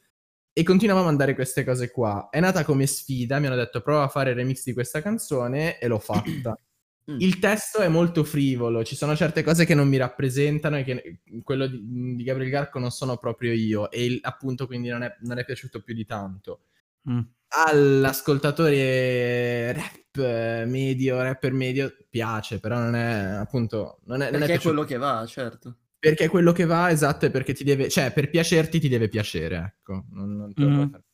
E 0.53 0.63
continuavo 0.65 1.01
a 1.01 1.05
mandare 1.05 1.35
queste 1.35 1.65
cose 1.65 1.93
qua. 1.93 2.29
È 2.29 2.41
nata 2.41 2.65
come 2.65 2.87
sfida, 2.87 3.39
mi 3.39 3.47
hanno 3.47 3.55
detto 3.57 3.81
prova 3.83 4.03
a 4.03 4.09
fare 4.09 4.31
il 4.31 4.37
remix 4.37 4.65
di 4.65 4.73
questa 4.73 5.01
canzone 5.01 5.79
e 5.79 5.87
l'ho 5.87 6.01
fatta. 6.01 6.57
Mm. 7.11 7.17
Il 7.19 7.41
testo 7.41 7.81
è 7.81 7.89
molto 7.89 8.23
frivolo, 8.23 8.85
ci 8.85 8.95
sono 8.95 9.17
certe 9.17 9.43
cose 9.43 9.65
che 9.65 9.75
non 9.75 9.89
mi 9.89 9.97
rappresentano 9.97 10.79
e 10.79 10.85
che 10.85 11.21
quello 11.43 11.67
di, 11.67 12.15
di 12.15 12.23
Gabriel 12.23 12.49
Garco 12.49 12.79
non 12.79 12.93
sono 12.93 13.17
proprio 13.17 13.53
io 13.53 13.91
e 13.91 14.05
il- 14.05 14.19
appunto 14.23 14.69
quindi 14.69 14.89
non 14.89 15.03
è, 15.03 15.17
non 15.23 15.39
è 15.39 15.45
piaciuto 15.45 15.83
più 15.83 15.95
di 15.95 16.05
tanto. 16.05 16.67
Mm. 17.11 17.21
All'ascoltatore 17.55 19.73
rap 19.73 20.17
eh, 20.17 20.65
medio, 20.67 21.21
rapper 21.23 21.53
medio 21.53 21.95
piace, 22.09 22.61
però 22.61 22.79
non 22.79 22.95
è 22.95 23.13
appunto 23.41 23.99
non 24.05 24.23
è, 24.23 24.31
non 24.31 24.43
è 24.43 24.47
è 24.49 24.61
quello 24.61 24.85
che 24.85 24.97
va, 24.97 25.25
certo. 25.27 25.77
perché 25.99 26.25
è 26.25 26.29
quello 26.29 26.53
che 26.53 26.65
va, 26.65 26.91
esatto, 26.91 27.27
e 27.27 27.31
perché 27.31 27.53
ti 27.55 27.65
deve, 27.65 27.89
cioè 27.89 28.13
per 28.13 28.31
piacerti 28.31 28.81
ti 28.81 28.89
deve 28.89 29.09
piacere, 29.09 29.75
ecco. 29.79 30.05
Non, 30.13 30.37
non 30.37 30.55
te 30.55 30.63
lo 30.65 30.69
Mm. 30.71 30.75
puoi 30.75 30.89
fare. 30.91 31.05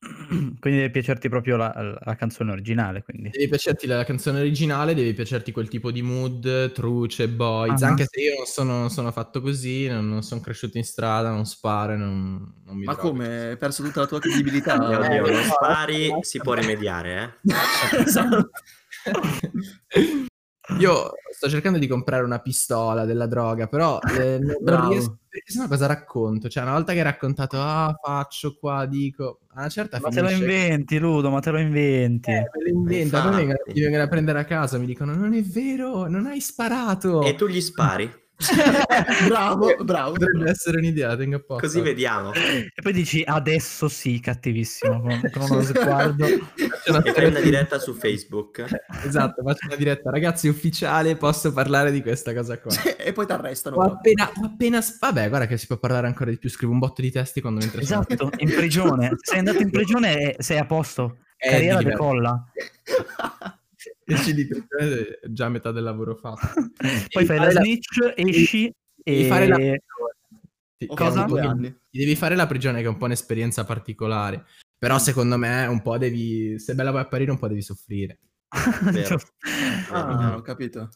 Quindi 0.28 0.78
deve 0.78 0.90
piacerti 0.90 1.28
proprio 1.28 1.56
la, 1.56 1.98
la 2.04 2.14
canzone 2.14 2.52
originale, 2.52 3.02
quindi. 3.02 3.30
Devi 3.30 3.48
piacerti 3.48 3.86
la 3.86 4.04
canzone 4.04 4.38
originale, 4.40 4.94
devi 4.94 5.12
piacerti 5.12 5.50
quel 5.50 5.68
tipo 5.68 5.90
di 5.90 6.02
mood, 6.02 6.70
truce, 6.72 7.28
boys, 7.28 7.82
Ah. 7.82 7.88
anche 7.88 8.04
se 8.08 8.20
io 8.20 8.36
non 8.36 8.46
sono, 8.46 8.78
non 8.78 8.90
sono 8.90 9.10
fatto 9.10 9.40
così, 9.40 9.88
non, 9.88 10.08
non 10.08 10.22
sono 10.22 10.40
cresciuto 10.40 10.78
in 10.78 10.84
strada, 10.84 11.30
non 11.30 11.46
sparo, 11.46 11.96
non, 11.96 12.52
non 12.64 12.76
mi 12.76 12.84
Ma 12.84 12.92
drogo. 12.92 13.08
come? 13.10 13.48
Hai 13.48 13.56
perso 13.56 13.82
tutta 13.82 14.00
la 14.00 14.06
tua 14.06 14.20
credibilità? 14.20 14.78
Mio 14.78 14.98
Dio, 14.98 15.02
Eh, 15.02 15.18
non 15.20 15.30
no, 15.32 15.42
spari, 15.42 16.10
si 16.22 16.38
può 16.38 16.54
rimediare, 16.54 17.38
eh. 17.42 17.98
Esatto. 18.06 18.50
Io 20.76 21.12
sto 21.32 21.48
cercando 21.48 21.78
di 21.78 21.86
comprare 21.86 22.24
una 22.24 22.40
pistola 22.40 23.04
della 23.04 23.26
droga, 23.26 23.66
però 23.66 23.98
eh, 24.20 24.38
non- 24.38 24.88
riesco, 24.88 25.18
perché 25.28 25.52
sennò 25.52 25.66
cosa 25.66 25.86
racconto? 25.86 26.48
Cioè, 26.48 26.62
una 26.62 26.72
volta 26.72 26.92
che 26.92 26.98
hai 26.98 27.04
raccontato, 27.04 27.58
ah, 27.60 27.98
faccio 28.02 28.56
qua, 28.58 28.86
dico, 28.86 29.40
a 29.54 29.60
una 29.60 29.68
certa 29.68 29.98
Ma 30.00 30.08
te 30.08 30.20
lo 30.20 30.28
finisce... 30.28 30.44
inventi, 30.44 30.98
Ludo, 30.98 31.30
ma 31.30 31.40
te 31.40 31.50
lo 31.50 31.58
inventi. 31.58 32.30
Eh, 32.30 32.40
me 32.40 32.62
lo 32.62 32.68
inventa, 32.68 33.22
poi 33.22 33.46
mi 33.46 33.80
vengono 33.80 34.02
a 34.02 34.08
prendere 34.08 34.38
a 34.40 34.44
casa, 34.44 34.78
mi 34.78 34.86
dicono 34.86 35.14
non 35.14 35.32
è 35.32 35.42
vero, 35.42 36.06
non 36.08 36.26
hai 36.26 36.40
sparato. 36.40 37.22
E 37.22 37.34
tu 37.34 37.46
gli 37.46 37.60
spari, 37.60 38.10
bravo, 39.28 39.74
bravo. 39.82 40.12
Potrebbe 40.12 40.50
essere 40.50 40.78
un'idea, 40.78 41.16
tengo 41.16 41.36
a 41.36 41.40
posto. 41.40 41.66
così 41.66 41.80
vediamo. 41.80 42.32
E 42.32 42.70
poi 42.80 42.92
dici 42.92 43.22
adesso 43.26 43.88
sì, 43.88 44.20
cattivissimo, 44.20 45.00
con, 45.00 45.30
con 45.32 45.50
uno 45.50 45.62
sguardo. 45.62 46.24
Faccio 46.26 46.90
una 46.90 47.02
E 47.02 47.12
fai 47.12 47.24
una 47.26 47.40
diretta 47.40 47.78
su 47.78 47.94
Facebook. 47.94 48.64
Esatto, 49.04 49.42
faccio 49.42 49.66
una 49.66 49.76
diretta. 49.76 50.10
Ragazzi, 50.10 50.46
ufficiale, 50.48 51.16
posso 51.16 51.52
parlare 51.52 51.90
di 51.90 52.00
questa 52.00 52.32
cosa 52.32 52.58
qua. 52.60 52.72
e 52.96 53.12
poi 53.12 53.26
ti 53.26 53.32
arrestano. 53.32 53.76
Ho 53.76 53.82
appena, 53.82 54.30
ho 54.34 54.44
appena... 54.44 54.80
Vabbè, 55.00 55.28
guarda 55.28 55.46
che 55.46 55.56
si 55.56 55.66
può 55.66 55.76
parlare 55.76 56.06
ancora 56.06 56.30
di 56.30 56.38
più. 56.38 56.48
Scrivo 56.48 56.72
un 56.72 56.78
botto 56.78 57.02
di 57.02 57.10
testi 57.10 57.40
quando 57.40 57.60
mentre 57.60 57.84
sono- 57.84 58.04
Esatto, 58.08 58.30
in 58.36 58.54
prigione. 58.54 59.08
Se 59.08 59.30
sei 59.30 59.38
andato 59.40 59.60
in 59.62 59.70
prigione 59.70 60.34
eh, 60.36 60.42
sei 60.42 60.58
a 60.58 60.64
posto. 60.64 61.18
Eh, 61.36 61.50
Carriera 61.50 61.82
decolla. 61.82 62.44
Esci 64.08 64.34
di 64.34 64.46
prigione, 64.46 65.18
è 65.20 65.28
già 65.28 65.48
metà 65.48 65.70
del 65.70 65.82
lavoro 65.84 66.14
fatto. 66.14 66.46
Poi 67.12 67.24
fai 67.26 67.38
la 67.38 67.50
snitch, 67.50 68.12
esci 68.16 68.72
Devi 68.94 69.24
e... 69.24 69.26
fare 69.26 69.46
la. 69.46 69.56
Ti- 70.76 70.86
Cosa? 70.86 71.24
ti 71.24 71.98
devi 71.98 72.14
fare 72.14 72.36
la 72.36 72.46
prigione 72.46 72.78
che 72.80 72.86
è 72.86 72.88
un 72.88 72.96
po' 72.96 73.06
un'esperienza 73.06 73.64
particolare. 73.64 74.46
Però 74.78 74.96
secondo 74.98 75.36
me 75.36 75.66
un 75.66 75.82
po' 75.82 75.98
devi... 75.98 76.56
Se 76.60 76.74
bella 76.74 76.90
vuoi 76.90 77.02
apparire 77.02 77.32
un 77.32 77.38
po' 77.38 77.48
devi 77.48 77.62
soffrire. 77.62 78.20
Vero. 78.92 79.18
Ah, 79.90 80.36
ho 80.36 80.40
capito. 80.40 80.90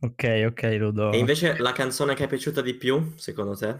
ok, 0.00 0.46
ok, 0.48 0.62
Ludo. 0.78 1.12
E 1.12 1.18
invece 1.18 1.58
la 1.58 1.72
canzone 1.72 2.14
che 2.14 2.24
è 2.24 2.28
piaciuta 2.28 2.62
di 2.62 2.74
più, 2.74 3.12
secondo 3.16 3.54
te? 3.54 3.76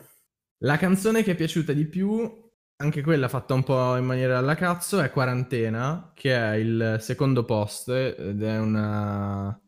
La 0.58 0.76
canzone 0.76 1.22
che 1.22 1.32
è 1.32 1.34
piaciuta 1.34 1.72
di 1.72 1.86
più, 1.86 2.49
anche 2.80 3.02
quella 3.02 3.28
fatta 3.28 3.52
un 3.52 3.62
po' 3.62 3.96
in 3.96 4.06
maniera 4.06 4.38
alla 4.38 4.54
cazzo, 4.54 5.00
è 5.00 5.10
Quarantena, 5.10 6.12
che 6.14 6.34
è 6.34 6.54
il 6.54 6.96
secondo 7.00 7.44
post 7.44 7.88
ed 7.90 8.42
è 8.42 8.58
una... 8.58 9.58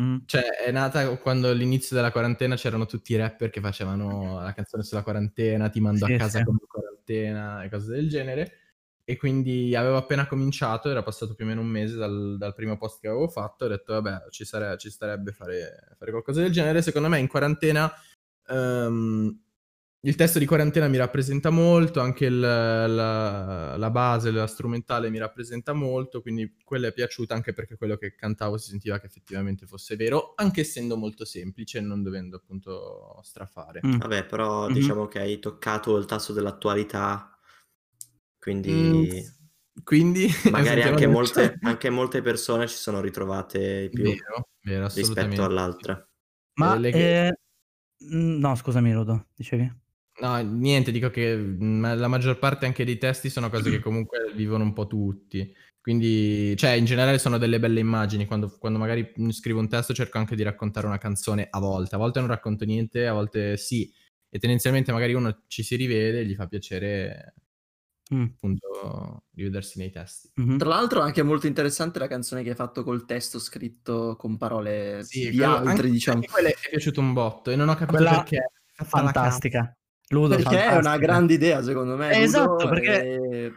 Mm. 0.00 0.18
Cioè, 0.26 0.42
è 0.42 0.70
nata 0.70 1.16
quando 1.16 1.48
all'inizio 1.48 1.96
della 1.96 2.12
quarantena 2.12 2.54
c'erano 2.56 2.86
tutti 2.86 3.12
i 3.12 3.16
rapper 3.16 3.50
che 3.50 3.60
facevano 3.60 4.40
la 4.40 4.52
canzone 4.52 4.82
sulla 4.82 5.02
quarantena, 5.02 5.68
ti 5.68 5.80
mando 5.80 6.06
Sì, 6.06 6.12
a 6.12 6.16
casa 6.18 6.38
sì. 6.38 6.44
con 6.44 6.56
la 6.60 6.66
quarantena 6.66 7.62
e 7.64 7.70
cose 7.70 7.92
del 7.92 8.08
genere. 8.08 8.52
E 9.04 9.16
quindi 9.16 9.74
avevo 9.74 9.96
appena 9.96 10.26
cominciato, 10.26 10.88
era 10.90 11.02
passato 11.02 11.34
più 11.34 11.44
o 11.44 11.48
meno 11.48 11.62
un 11.62 11.66
mese 11.66 11.96
dal, 11.96 12.36
dal 12.38 12.54
primo 12.54 12.76
post 12.76 13.00
che 13.00 13.08
avevo 13.08 13.28
fatto, 13.28 13.64
ho 13.64 13.68
detto 13.68 13.94
vabbè 13.94 14.28
ci, 14.30 14.44
sare- 14.44 14.76
ci 14.78 14.90
starebbe 14.90 15.32
fare, 15.32 15.94
fare 15.98 16.10
qualcosa 16.12 16.40
del 16.42 16.52
genere. 16.52 16.82
Secondo 16.82 17.08
me 17.08 17.18
in 17.18 17.26
quarantena 17.26 17.92
ehm, 18.48 19.40
il 20.02 20.14
testo 20.14 20.38
di 20.38 20.46
quarantena 20.46 20.88
mi 20.88 20.96
rappresenta 20.96 21.50
molto, 21.50 22.00
anche 22.00 22.24
il- 22.26 22.38
la, 22.38 23.76
la 23.76 23.90
base, 23.90 24.30
la 24.30 24.46
strumentale 24.46 25.10
mi 25.10 25.18
rappresenta 25.18 25.72
molto, 25.74 26.22
quindi 26.22 26.56
quella 26.64 26.88
è 26.88 26.92
piaciuta 26.92 27.34
anche 27.34 27.52
perché 27.52 27.76
quello 27.76 27.96
che 27.96 28.14
cantavo 28.14 28.56
si 28.56 28.70
sentiva 28.70 28.98
che 28.98 29.06
effettivamente 29.06 29.66
fosse 29.66 29.96
vero, 29.96 30.32
anche 30.36 30.62
essendo 30.62 30.96
molto 30.96 31.24
semplice 31.26 31.78
e 31.78 31.80
non 31.82 32.02
dovendo 32.02 32.36
appunto 32.36 33.20
strafare. 33.22 33.82
Mm. 33.86 33.98
Vabbè, 33.98 34.24
però 34.24 34.68
Mhm. 34.68 34.74
diciamo 34.74 35.06
che 35.06 35.18
hai 35.18 35.38
toccato 35.38 35.96
il 35.98 36.06
tasso 36.06 36.32
dell'attualità, 36.32 37.38
quindi 38.38 39.06
Mm, 39.08 39.38
Quindi 39.84 40.26
magari 40.52 40.82
anche 40.82 41.06
molte, 41.06 41.58
anche 41.62 41.90
molte 41.90 42.22
persone 42.22 42.66
ci 42.68 42.76
sono 42.76 43.00
ritrovate 43.00 43.90
più 43.92 44.04
Vero, 44.04 44.48
vero, 44.62 44.88
rispetto 44.94 45.44
all'altra. 45.44 46.06
Ma... 46.54 46.76
le 46.76 46.90
che- 46.90 47.26
eh, 47.28 47.38
mm, 48.04 48.38
No, 48.38 48.54
scusami, 48.54 48.92
Ludo, 48.92 49.26
dicevi? 49.34 49.72
No, 50.20 50.36
niente, 50.42 50.90
dico 50.92 51.10
che 51.10 51.34
mm, 51.36 51.94
la 51.96 52.08
maggior 52.08 52.38
parte 52.38 52.66
anche 52.66 52.84
dei 52.84 52.98
testi 52.98 53.30
sono 53.30 53.48
cose 53.48 53.70
che 53.70 53.78
comunque 53.80 54.32
vivono 54.34 54.64
un 54.64 54.72
po' 54.72 54.86
tutti. 54.86 55.54
Quindi, 55.80 56.54
cioè, 56.56 56.72
in 56.72 56.84
generale 56.84 57.18
sono 57.18 57.38
delle 57.38 57.58
belle 57.58 57.80
immagini. 57.80 58.26
Quando, 58.26 58.56
quando 58.58 58.78
magari 58.78 59.12
scrivo 59.30 59.60
un 59.60 59.68
testo 59.68 59.94
cerco 59.94 60.18
anche 60.18 60.36
di 60.36 60.42
raccontare 60.42 60.86
una 60.86 60.98
canzone 60.98 61.46
a 61.48 61.58
volte. 61.58 61.94
A 61.94 61.98
volte 61.98 62.20
non 62.20 62.28
racconto 62.28 62.64
niente, 62.64 63.06
a 63.06 63.12
volte 63.14 63.56
sì. 63.56 63.90
E 64.28 64.38
tendenzialmente 64.38 64.92
magari 64.92 65.14
uno 65.14 65.42
ci 65.48 65.62
si 65.62 65.74
rivede 65.76 66.20
e 66.20 66.24
gli 66.26 66.34
fa 66.34 66.46
piacere 66.46 67.34
Mm. 68.12 68.24
appunto 68.24 69.22
rivedersi 69.36 69.78
nei 69.78 69.90
testi. 69.90 70.30
Mhm. 70.34 70.58
Tra 70.58 70.68
l'altro 70.68 71.00
è 71.00 71.04
anche 71.04 71.22
molto 71.22 71.46
interessante 71.46 72.00
la 72.00 72.08
canzone 72.08 72.42
che 72.42 72.50
hai 72.50 72.54
fatto 72.56 72.82
col 72.82 73.04
testo 73.06 73.38
scritto 73.38 74.16
con 74.16 74.36
parole 74.36 75.04
Sì, 75.04 75.30
di 75.30 75.44
altri, 75.44 75.68
anche, 75.70 75.90
diciamo. 75.90 76.16
anche 76.16 76.28
quella 76.28 76.48
è 76.48 76.54
piaciuto 76.68 77.00
un 77.00 77.12
botto 77.12 77.50
e 77.52 77.56
non 77.56 77.68
ho 77.68 77.74
capito 77.74 77.96
Quella 77.98 78.16
perché. 78.24 78.50
Fantastica. 78.72 79.76
Ludo, 80.12 80.36
Perché 80.36 80.64
è 80.64 80.76
una 80.76 80.98
grande 80.98 81.34
idea, 81.34 81.62
secondo 81.62 81.96
me. 81.96 82.08
Ludo, 82.08 82.22
esatto, 82.24 82.68
perché- 82.68 83.04
e- 83.04 83.52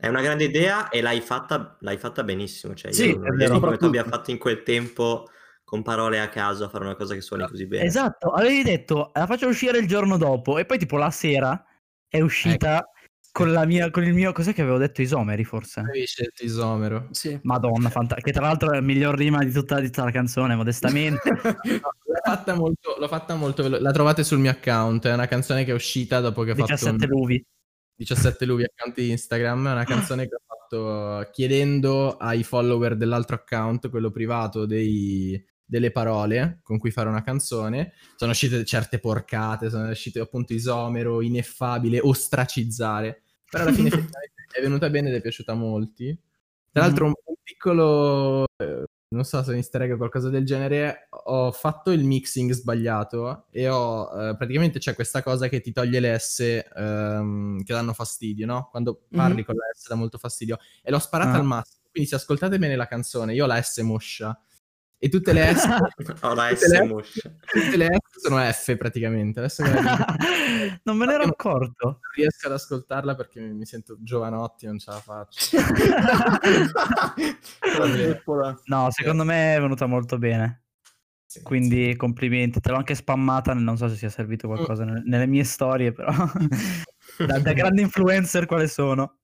È 0.00 0.06
una 0.06 0.20
grande 0.20 0.44
idea 0.44 0.90
e 0.90 1.00
l'hai 1.00 1.20
fatta, 1.20 1.76
l'hai 1.80 1.96
fatta 1.98 2.22
benissimo. 2.22 2.74
Cioè, 2.74 2.92
Sì, 2.92 3.08
io 3.08 3.24
è 3.24 3.48
non 3.48 3.58
come 3.60 3.76
tu 3.78 3.86
abbia 3.86 4.04
fatto 4.04 4.30
in 4.30 4.38
quel 4.38 4.62
tempo 4.62 5.28
con 5.64 5.82
parole 5.82 6.20
a 6.20 6.28
caso 6.28 6.64
a 6.64 6.68
fare 6.68 6.84
una 6.84 6.94
cosa 6.94 7.14
che 7.14 7.20
suoni 7.20 7.46
così 7.48 7.66
bene. 7.66 7.84
Esatto, 7.84 8.30
avevi 8.30 8.62
detto 8.62 9.10
la 9.12 9.26
faccio 9.26 9.48
uscire 9.48 9.78
il 9.78 9.88
giorno 9.88 10.16
dopo 10.16 10.56
e 10.58 10.66
poi 10.66 10.78
tipo 10.78 10.96
la 10.98 11.10
sera 11.10 11.64
è 12.06 12.20
uscita 12.20 12.78
Ecco. 12.78 12.90
Con 13.32 13.52
la 13.52 13.64
mia 13.66 13.90
con 13.90 14.04
il 14.04 14.14
mio 14.14 14.32
cos'è 14.32 14.52
che 14.52 14.62
avevo 14.62 14.78
detto 14.78 15.02
isomeri 15.02 15.44
forse. 15.44 15.80
Avevi 15.80 16.06
scelto 16.06 16.44
Isomero. 16.44 17.08
Sì. 17.12 17.38
Madonna, 17.42 17.88
fanta- 17.90 18.16
che 18.16 18.32
tra 18.32 18.42
l'altro 18.42 18.72
è 18.72 18.78
il 18.78 18.82
miglior 18.84 19.16
rima 19.16 19.44
di 19.44 19.52
tutta, 19.52 19.78
di 19.80 19.86
tutta 19.86 20.04
la 20.04 20.10
canzone, 20.10 20.54
modestamente. 20.56 21.20
L'ho 21.64 22.20
fatta 22.24 22.54
molto, 22.54 22.96
l'ho 22.98 23.08
fatta 23.08 23.34
molto 23.36 23.62
velo- 23.62 23.78
La 23.78 23.92
trovate 23.92 24.24
sul 24.24 24.38
mio 24.38 24.50
account. 24.50 25.06
È 25.06 25.12
una 25.12 25.26
canzone 25.28 25.64
che 25.64 25.70
è 25.70 25.74
uscita 25.74 26.20
dopo 26.20 26.42
che 26.42 26.50
ho 26.52 26.54
fatto 26.54 26.72
17 26.72 27.04
un- 27.04 27.10
luvi. 27.10 27.44
17 27.94 28.44
luvi 28.44 28.64
account 28.64 28.94
di 28.96 29.10
Instagram. 29.10 29.68
È 29.68 29.72
una 29.72 29.84
canzone 29.84 30.28
che 30.28 30.34
ho 30.34 30.40
fatto 30.46 31.28
chiedendo 31.32 32.16
ai 32.16 32.42
follower 32.42 32.96
dell'altro 32.96 33.36
account, 33.36 33.88
quello 33.90 34.10
privato, 34.10 34.66
dei- 34.66 35.42
delle 35.68 35.90
parole 35.92 36.60
con 36.62 36.78
cui 36.78 36.90
fare 36.90 37.08
una 37.08 37.22
canzone. 37.22 37.92
Sono 38.16 38.30
uscite 38.32 38.64
certe 38.64 38.98
porcate, 38.98 39.68
sono 39.70 39.88
uscite 39.90 40.18
appunto 40.20 40.52
isomero, 40.54 41.20
ineffabile, 41.20 42.00
ostracizzare. 42.00 43.22
Però 43.48 43.64
alla 43.64 43.72
fine 43.72 43.90
è 44.50 44.60
venuta 44.60 44.88
bene 44.90 45.08
ed 45.10 45.14
è 45.16 45.20
piaciuta 45.20 45.52
a 45.52 45.54
molti. 45.54 46.18
Tra 46.72 46.82
l'altro 46.82 47.06
un, 47.06 47.12
piccolo, 47.42 48.44
eh, 48.56 48.84
non 49.08 49.24
so 49.24 49.42
se 49.42 49.50
un 49.50 49.56
easter 49.56 49.82
egg 49.82 49.92
o 49.92 49.96
qualcosa 49.96 50.28
del 50.28 50.44
genere, 50.44 51.08
ho 51.10 51.50
fatto 51.50 51.90
il 51.90 52.04
mixing 52.04 52.52
sbagliato 52.52 53.46
e 53.50 53.68
ho, 53.68 54.08
eh, 54.30 54.36
praticamente 54.36 54.78
c'è 54.78 54.94
questa 54.94 55.22
cosa 55.22 55.48
che 55.48 55.60
ti 55.60 55.72
toglie 55.72 55.98
le 56.00 56.18
S 56.18 56.40
ehm, 56.74 57.62
che 57.62 57.72
danno 57.72 57.92
fastidio, 57.94 58.46
no? 58.46 58.68
Quando 58.70 59.06
parli 59.10 59.38
Mhm. 59.40 59.44
con 59.44 59.54
la 59.56 59.64
S 59.74 59.88
dà 59.88 59.94
molto 59.94 60.18
fastidio. 60.18 60.58
E 60.82 60.90
l'ho 60.90 60.98
sparata 60.98 61.32
Ah. 61.32 61.36
al 61.38 61.44
massimo, 61.44 61.86
quindi 61.90 62.08
se 62.10 62.16
ascoltate 62.16 62.58
bene 62.58 62.76
la 62.76 62.86
canzone, 62.86 63.34
io 63.34 63.44
ho 63.44 63.46
la 63.46 63.60
S 63.62 63.78
moscia. 63.78 64.38
E 65.00 65.08
tutte 65.08 65.32
le 65.32 65.54
S, 65.54 65.64
Ho 66.22 66.34
la 66.34 66.48
tutte 66.48 66.66
S 66.66 66.70
le- 66.72 66.84
moscia. 66.86 67.30
tutte 67.46 67.76
le 67.76 67.86
S 67.86 68.20
sono 68.20 68.40
F 68.52 68.76
praticamente. 68.76 69.38
Adesso 69.38 69.62
che 69.62 69.70
non 70.82 70.96
me 70.96 71.06
ne 71.06 71.12
ero 71.14 71.22
accorto. 71.24 71.86
non 71.86 71.98
riesco 72.16 72.48
ad 72.48 72.52
ascoltarla 72.54 73.14
perché 73.14 73.40
mi 73.40 73.54
mi 73.54 73.64
sento 73.64 73.96
giovanotti, 74.00 74.66
non 74.66 74.78
ce 74.78 74.90
la 74.90 75.00
faccio. 75.00 75.56
No, 78.66 78.90
secondo 78.90 79.24
me 79.24 79.56
è 79.56 79.60
venuta 79.60 79.86
molto 79.86 80.18
bene. 80.18 80.64
Sì, 81.26 81.42
Quindi 81.42 81.94
complimenti, 81.96 82.60
te 82.60 82.70
l'ho 82.70 82.76
anche 82.76 82.94
spammata, 82.94 83.52
non 83.52 83.76
so 83.76 83.88
se 83.88 83.96
sia 83.96 84.08
servito 84.08 84.46
qualcosa 84.46 84.84
nelle, 84.84 85.02
nelle 85.04 85.26
mie 85.26 85.44
storie, 85.44 85.92
però. 85.92 86.10
Da, 87.18 87.38
da 87.38 87.52
grande 87.52 87.82
influencer 87.82 88.46
quale 88.46 88.66
sono? 88.66 89.17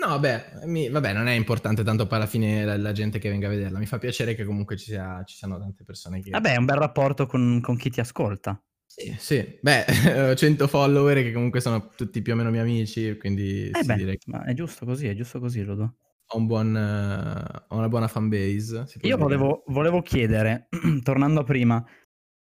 No, 0.00 0.06
vabbè, 0.08 0.64
mi- 0.64 0.88
vabbè, 0.88 1.12
non 1.12 1.26
è 1.28 1.32
importante 1.32 1.82
tanto 1.84 2.06
poi 2.06 2.16
alla 2.18 2.26
fine 2.26 2.64
la, 2.64 2.76
la 2.78 2.92
gente 2.92 3.18
che 3.18 3.28
venga 3.28 3.48
a 3.48 3.50
vederla. 3.50 3.78
Mi 3.78 3.86
fa 3.86 3.98
piacere 3.98 4.34
che 4.34 4.44
comunque 4.44 4.76
ci, 4.76 4.86
sia, 4.86 5.22
ci 5.24 5.36
siano 5.36 5.58
tante 5.58 5.84
persone 5.84 6.20
che... 6.22 6.30
Vabbè, 6.30 6.54
è 6.54 6.56
un 6.56 6.64
bel 6.64 6.76
rapporto 6.76 7.26
con, 7.26 7.60
con 7.60 7.76
chi 7.76 7.90
ti 7.90 8.00
ascolta. 8.00 8.58
Sì, 8.86 9.14
sì. 9.18 9.58
Beh, 9.60 9.84
ho 10.30 10.34
100 10.34 10.66
follower 10.66 11.22
che 11.22 11.32
comunque 11.32 11.60
sono 11.60 11.90
tutti 11.94 12.22
più 12.22 12.32
o 12.32 12.36
meno 12.36 12.50
miei 12.50 12.62
amici, 12.62 13.16
quindi 13.18 13.70
Eh 13.70 13.82
beh, 13.84 13.94
direi 13.94 14.18
ma 14.26 14.42
è 14.44 14.52
giusto 14.54 14.84
così, 14.86 15.06
è 15.06 15.14
giusto 15.14 15.38
così, 15.38 15.62
Ludo. 15.62 15.96
ho, 16.32 16.36
un 16.36 16.46
buon, 16.46 16.76
eh, 16.76 17.64
ho 17.68 17.76
una 17.76 17.88
buona 17.88 18.08
fanbase. 18.08 18.86
Io 19.02 19.16
volevo, 19.16 19.62
volevo 19.66 20.02
chiedere, 20.02 20.68
tornando 21.02 21.40
a 21.40 21.44
prima, 21.44 21.84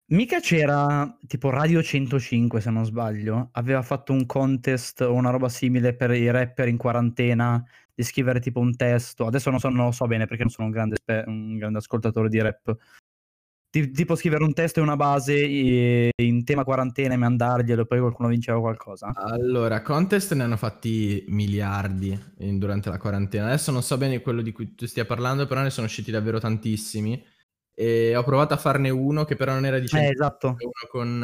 mica 0.10 0.40
c'era 0.40 1.18
tipo 1.28 1.50
Radio 1.50 1.82
105, 1.82 2.62
se 2.62 2.70
non 2.70 2.86
sbaglio, 2.86 3.50
aveva 3.54 3.82
fatto 3.82 4.14
un 4.14 4.26
contest 4.26 5.02
o 5.02 5.14
una 5.14 5.30
roba 5.30 5.50
simile 5.50 5.96
per 5.96 6.12
i 6.12 6.30
rapper 6.30 6.68
in 6.68 6.78
quarantena 6.78 7.64
di 7.94 8.04
scrivere 8.04 8.40
tipo 8.40 8.60
un 8.60 8.76
testo. 8.76 9.26
Adesso 9.26 9.50
non, 9.50 9.60
so, 9.60 9.70
non 9.70 9.86
lo 9.86 9.92
so 9.92 10.08
bene 10.08 10.26
perché 10.26 10.44
non 10.44 10.52
sono 10.52 10.68
un 10.68 10.74
grande, 10.74 10.98
un 11.26 11.58
grande 11.58 11.80
ascoltatore 11.80 12.30
di 12.30 12.42
rap. 12.42 12.76
Ti- 13.72 13.92
tipo 13.92 14.16
scrivere 14.16 14.44
un 14.44 14.54
testo 14.54 14.80
e 14.80 14.84
una 14.84 14.96
base 14.96 15.36
eh, 15.36 16.10
in 16.24 16.44
tema 16.44 16.64
quarantena 16.64 17.14
e 17.14 17.18
mandarglielo 17.18 17.84
e 17.84 17.86
poi 17.86 18.00
qualcuno 18.00 18.30
vinceva 18.30 18.60
qualcosa. 18.60 19.12
Allora, 19.14 19.84
contest 19.84 20.34
ne 20.34 20.44
hanno 20.44 20.58
fatti 20.58 21.24
miliardi 21.28 22.18
in- 22.40 22.58
durante 22.58 22.90
la 22.90 22.98
quarantena. 22.98 23.46
Adesso 23.46 23.72
non 23.72 23.84
so 23.84 23.98
bene 23.98 24.22
quello 24.22 24.42
di 24.42 24.52
cui 24.52 24.74
tu 24.74 24.88
stia 24.88 25.06
parlando, 25.06 25.46
però 25.46 25.62
ne 25.62 25.70
sono 25.70 25.86
usciti 25.86 26.10
davvero 26.10 26.40
tantissimi. 26.40 27.24
E 27.80 28.14
ho 28.14 28.24
provato 28.24 28.54
a 28.54 28.58
farne 28.58 28.90
uno 28.90 29.24
che 29.24 29.38
però 29.38 29.54
non 29.54 29.66
era 29.66 29.80
di 29.80 29.86
Eh, 29.86 29.88
100, 29.88 30.12
esatto. 30.12 30.48
uno 30.48 30.90
con, 30.90 31.24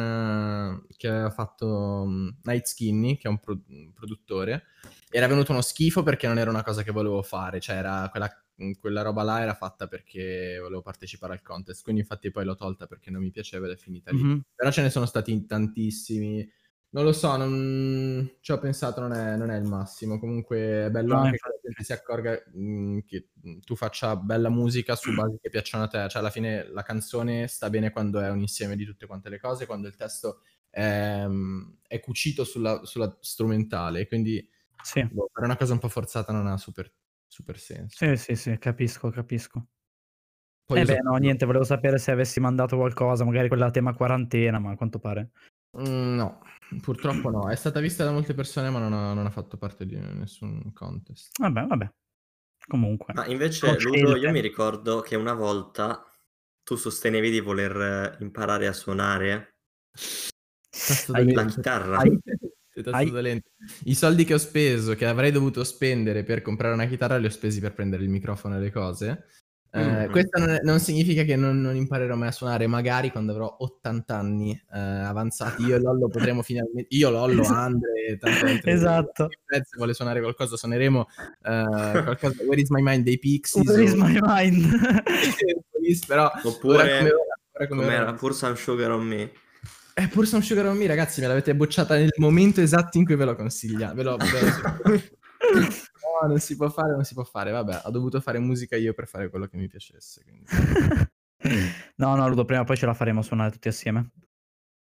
eh, 0.88 0.94
che 0.96 1.06
aveva 1.08 1.28
fatto 1.28 1.66
um, 1.66 2.34
Night 2.44 2.64
Skinny, 2.64 3.18
che 3.18 3.28
è 3.28 3.30
un, 3.30 3.38
pro- 3.38 3.60
un 3.68 3.92
produttore. 3.92 4.64
Era 5.10 5.26
venuto 5.26 5.52
uno 5.52 5.60
schifo 5.60 6.02
perché 6.02 6.26
non 6.26 6.38
era 6.38 6.48
una 6.48 6.62
cosa 6.62 6.82
che 6.82 6.92
volevo 6.92 7.22
fare, 7.22 7.60
cioè 7.60 7.76
era 7.76 8.08
quella, 8.10 8.30
quella 8.80 9.02
roba 9.02 9.22
là 9.22 9.42
era 9.42 9.52
fatta 9.52 9.86
perché 9.86 10.56
volevo 10.58 10.80
partecipare 10.80 11.34
al 11.34 11.42
contest, 11.42 11.82
quindi 11.82 12.00
infatti 12.00 12.30
poi 12.30 12.46
l'ho 12.46 12.54
tolta 12.54 12.86
perché 12.86 13.10
non 13.10 13.20
mi 13.20 13.30
piaceva 13.30 13.66
ed 13.66 13.72
è 13.72 13.76
finita 13.76 14.10
lì. 14.12 14.22
Mhm. 14.22 14.40
Però 14.54 14.70
ce 14.70 14.80
ne 14.80 14.88
sono 14.88 15.04
stati 15.04 15.44
tantissimi. 15.44 16.50
Non 16.96 17.04
lo 17.04 17.12
so, 17.12 17.36
non... 17.36 18.36
ci 18.40 18.52
ho 18.52 18.58
pensato, 18.58 19.02
non 19.02 19.12
è, 19.12 19.36
non 19.36 19.50
è 19.50 19.56
il 19.58 19.64
massimo. 19.68 20.18
Comunque 20.18 20.86
è 20.86 20.90
bello 20.90 21.12
No, 21.12 21.20
anche 21.20 21.36
che 21.36 21.48
la 21.50 21.58
gente 21.62 21.84
si 21.84 21.92
accorga 21.92 22.42
mh, 22.54 23.00
che 23.00 23.28
mh, 23.34 23.58
tu 23.66 23.76
faccia 23.76 24.16
bella 24.16 24.48
musica 24.48 24.96
su 24.96 25.12
basi 25.14 25.36
che 25.42 25.50
piacciono 25.50 25.84
a 25.84 25.88
te. 25.88 26.08
Cioè, 26.08 26.20
alla 26.20 26.30
fine 26.30 26.66
la 26.70 26.82
canzone 26.82 27.48
sta 27.48 27.68
bene 27.68 27.90
quando 27.90 28.18
è 28.20 28.30
un 28.30 28.40
insieme 28.40 28.76
di 28.76 28.86
tutte 28.86 29.04
quante 29.06 29.28
le 29.28 29.38
cose, 29.38 29.66
quando 29.66 29.88
il 29.88 29.94
testo 29.94 30.40
è, 30.70 31.26
mh, 31.26 31.80
è 31.86 32.00
cucito 32.00 32.44
sulla, 32.44 32.82
sulla 32.84 33.14
strumentale. 33.20 34.06
Quindi 34.08 34.48
Sì. 34.82 35.02
boh, 35.04 35.28
fare 35.30 35.44
una 35.44 35.56
cosa 35.58 35.74
un 35.74 35.78
po' 35.80 35.88
forzata 35.90 36.32
non 36.32 36.46
ha 36.46 36.56
super, 36.56 36.90
super 37.26 37.58
senso. 37.58 38.06
Sì, 38.06 38.16
sì, 38.16 38.34
sì, 38.36 38.56
capisco, 38.56 39.10
capisco. 39.10 39.66
Poi 40.64 40.80
eh 40.80 40.84
beh, 40.86 40.94
so- 40.94 41.02
no, 41.10 41.16
niente, 41.16 41.44
volevo 41.44 41.64
sapere 41.64 41.98
se 41.98 42.10
avessi 42.10 42.40
mandato 42.40 42.76
qualcosa, 42.76 43.22
magari 43.24 43.48
quella 43.48 43.70
tema 43.70 43.94
quarantena, 43.94 44.58
ma 44.58 44.70
a 44.70 44.76
quanto 44.76 44.98
pare. 44.98 45.30
Mm, 45.78 46.14
No, 46.16 46.40
purtroppo 46.80 47.30
no. 47.30 47.48
È 47.48 47.56
stata 47.56 47.80
vista 47.80 48.04
da 48.04 48.12
molte 48.12 48.34
persone, 48.34 48.70
ma 48.70 48.78
non 48.78 48.92
ha, 48.92 49.12
non 49.12 49.26
ha 49.26 49.30
fatto 49.30 49.56
parte 49.56 49.86
di 49.86 49.96
nessun 49.96 50.72
contest. 50.72 51.38
Vabbè, 51.38 51.66
vabbè. 51.66 51.92
Comunque. 52.66 53.14
Ma 53.14 53.26
invece, 53.26 53.78
Ludo, 53.78 54.16
io 54.16 54.30
mi 54.30 54.40
ricordo 54.40 55.00
che 55.00 55.14
una 55.16 55.34
volta 55.34 56.04
tu 56.62 56.74
sostenevi 56.74 57.30
di 57.30 57.40
voler 57.40 57.76
eh, 57.76 58.16
imparare 58.24 58.66
a 58.66 58.72
suonare 58.72 59.58
Ai- 61.12 61.32
la 61.32 61.44
chitarra. 61.44 61.98
ai- 61.98 62.18
ai-. 62.90 63.42
I 63.84 63.94
soldi 63.94 64.24
che 64.24 64.34
ho 64.34 64.38
speso, 64.38 64.94
che 64.94 65.06
avrei 65.06 65.30
dovuto 65.30 65.62
spendere 65.62 66.24
per 66.24 66.42
comprare 66.42 66.74
una 66.74 66.86
chitarra, 66.86 67.16
li 67.18 67.26
ho 67.26 67.30
spesi 67.30 67.60
per 67.60 67.72
prendere 67.72 68.02
il 68.02 68.08
microfono 68.10 68.56
e 68.56 68.60
le 68.60 68.72
cose. 68.72 69.26
Eh, 69.76 70.04
Mhm. 70.06 70.10
Questo 70.10 70.38
non, 70.38 70.48
è- 70.50 70.60
non 70.62 70.80
significa 70.80 71.22
che 71.24 71.36
non, 71.36 71.60
non 71.60 71.76
imparerò 71.76 72.14
mai 72.16 72.28
a 72.28 72.32
suonare, 72.32 72.66
magari 72.66 73.10
quando 73.10 73.32
avrò 73.32 73.56
80 73.58 74.16
anni 74.16 74.52
eh, 74.72 74.78
avanzati. 74.78 75.62
Io 75.64 75.76
e 75.76 75.80
Lollo 75.80 76.08
potremo 76.08 76.42
finalmente. 76.42 76.86
Io, 76.96 77.10
Lollo, 77.10 77.42
Esatto. 77.42 77.58
Andre, 77.58 78.16
tante 78.18 78.46
altre 78.46 78.72
Esatto. 78.72 79.28
Se 79.46 79.62
vuole 79.76 79.92
suonare 79.94 80.20
qualcosa, 80.20 80.56
suoneremo. 80.56 81.06
eh, 81.42 82.02
qualcosa, 82.02 82.42
Where 82.44 82.60
is 82.60 82.70
my 82.70 82.80
mind 82.80 83.04
dei 83.04 83.18
Pixies? 83.18 83.66
Where 83.68 83.82
is 83.82 83.92
o- 83.92 83.96
my 83.96 84.18
mind? 84.22 84.66
però 86.06 86.22
ora 86.24 86.40
Oppure, 86.42 86.78
come 86.98 87.10
ora, 87.10 87.38
ora 87.52 87.66
come 87.68 87.82
com'era? 87.82 88.02
ora- 88.02 88.14
Pur 88.14 88.34
Some 88.34 88.56
Sugar 88.56 88.90
on 88.92 89.06
Me. 89.06 89.30
Eh, 89.94 90.08
pur 90.08 90.26
Some 90.26 90.42
Sugar 90.42 90.66
on 90.66 90.76
Me, 90.76 90.86
ragazzi, 90.86 91.20
me 91.20 91.26
l'avete 91.26 91.54
bocciata 91.54 91.96
nel 91.96 92.12
momento 92.16 92.60
esatto 92.60 92.98
in 92.98 93.04
cui 93.04 93.14
ve 93.16 93.24
l'ho 93.24 93.34
consigliata. 93.36 93.94
Ve 93.94 94.02
l'ho, 94.02 94.16
ve 94.16 94.26
l'ho- 94.40 95.02
no, 96.22 96.28
non 96.28 96.38
si 96.38 96.56
può 96.56 96.68
fare, 96.68 96.92
non 96.92 97.04
si 97.04 97.14
può 97.14 97.24
fare. 97.24 97.50
Vabbè, 97.50 97.82
ho 97.84 97.90
dovuto 97.90 98.20
fare 98.20 98.38
musica 98.38 98.76
io 98.76 98.92
per 98.94 99.06
fare 99.06 99.28
quello 99.30 99.46
che 99.46 99.56
mi 99.56 99.68
piacesse. 99.68 100.24
No, 101.96 102.16
no, 102.16 102.28
Ludo, 102.28 102.44
prima 102.44 102.62
o 102.62 102.64
poi 102.64 102.76
ce 102.76 102.86
la 102.86 102.94
faremo 102.94 103.22
suonare 103.22 103.52
tutti 103.52 103.68
assieme. 103.68 104.10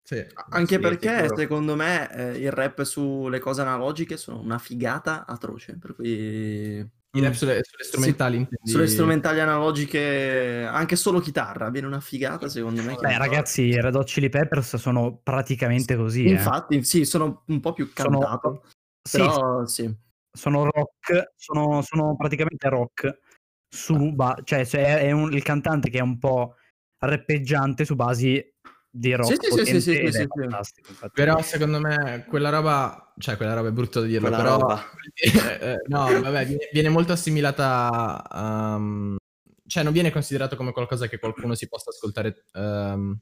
Sì, 0.04 0.24
Anche 0.50 0.74
Sì, 0.76 0.80
perché 0.80 1.16
sicuro. 1.16 1.36
secondo 1.36 1.74
me 1.74 2.12
eh, 2.14 2.38
il 2.38 2.52
rap 2.52 2.82
sulle 2.82 3.38
cose 3.40 3.62
analogiche 3.62 4.16
sono 4.16 4.38
una 4.40 4.58
figata 4.58 5.24
atroce. 5.26 5.76
Per 5.78 5.94
cui 5.94 6.08
I 6.08 7.20
rap 7.20 7.32
sulle, 7.32 7.60
sulle 7.64 7.84
strumentali 7.84 8.36
intendi? 8.36 8.70
sulle 8.70 8.86
strumentali 8.86 9.40
analogiche, 9.40 10.64
anche 10.70 10.94
solo 10.94 11.18
chitarra, 11.20 11.70
viene 11.70 11.86
una 11.88 12.00
figata 12.00 12.48
secondo 12.48 12.82
me. 12.82 12.96
Beh, 13.00 13.18
ragazzi, 13.18 13.62
i 13.62 13.80
Red 13.80 13.94
Hot 13.96 14.06
Chili 14.06 14.28
Peppers 14.28 14.76
sono 14.76 15.16
praticamente 15.22 15.96
così. 15.96 16.26
eh. 16.26 16.30
Infatti, 16.30 16.84
sì, 16.84 17.04
sono 17.04 17.42
un 17.46 17.60
po' 17.60 17.72
più 17.72 17.90
Sono- 17.92 18.18
cantato. 18.20 18.64
Sì, 19.02 19.16
Però 19.18 19.66
sì. 19.66 19.92
Sono 20.32 20.64
rock, 20.64 21.32
sono, 21.36 21.82
sono 21.82 22.16
praticamente 22.16 22.68
rock. 22.68 23.20
Su 23.68 24.12
ba- 24.12 24.38
cioè, 24.44 24.64
cioè, 24.66 24.98
è 24.98 25.10
un- 25.12 25.32
il 25.32 25.42
cantante 25.42 25.88
che 25.90 25.98
è 25.98 26.02
un 26.02 26.18
po' 26.18 26.56
rappeggiante 26.98 27.84
su 27.84 27.94
basi 27.94 28.42
di 28.94 29.14
rock 29.14 29.44
Sì, 29.44 29.64
sì, 29.64 29.64
sì, 29.64 29.80
sì, 29.80 30.12
sì, 30.12 30.26
fantastico. 30.28 30.90
infatti. 30.90 31.12
Però 31.14 31.40
secondo 31.42 31.80
me 31.80 32.24
quella 32.28 32.50
roba, 32.50 33.14
cioè 33.18 33.36
quella 33.36 33.54
roba 33.54 33.68
è 33.68 33.72
brutto 33.72 34.00
da 34.00 34.06
dirlo, 34.06 34.28
Quella 34.28 34.42
però 34.42 34.58
roba. 34.58 34.84
eh, 35.60 35.82
no, 35.86 36.20
vabbè, 36.20 36.46
viene, 36.46 36.68
viene 36.72 36.88
molto 36.90 37.12
assimilata 37.12 38.22
um, 38.32 39.16
cioè 39.66 39.82
non 39.82 39.94
viene 39.94 40.10
considerato 40.10 40.54
come 40.54 40.72
qualcosa 40.72 41.08
che 41.08 41.18
qualcuno 41.18 41.54
si 41.54 41.66
possa 41.66 41.88
ascoltare, 41.88 42.44
um, 42.52 43.18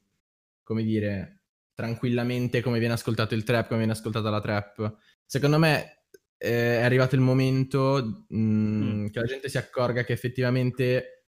come 0.65 0.83
dire, 0.83 1.43
tranquillamente 1.75 2.61
come 2.61 2.81
viene 2.81 2.95
ascoltato 2.95 3.35
il 3.37 3.45
trap, 3.45 3.67
come 3.69 3.79
viene 3.79 3.93
ascoltata 3.93 4.31
la 4.31 4.41
trap. 4.41 4.97
Secondo 5.25 5.59
me 5.59 6.00
eh, 6.43 6.79
è 6.79 6.83
arrivato 6.83 7.15
il 7.15 7.21
momento 7.21 8.25
mm, 8.35 9.09
che 9.09 9.21
la 9.21 9.27
gente 9.27 9.51
si 9.51 9.59
accorga 9.59 10.05
che 10.05 10.15
effettivamente 10.15 11.25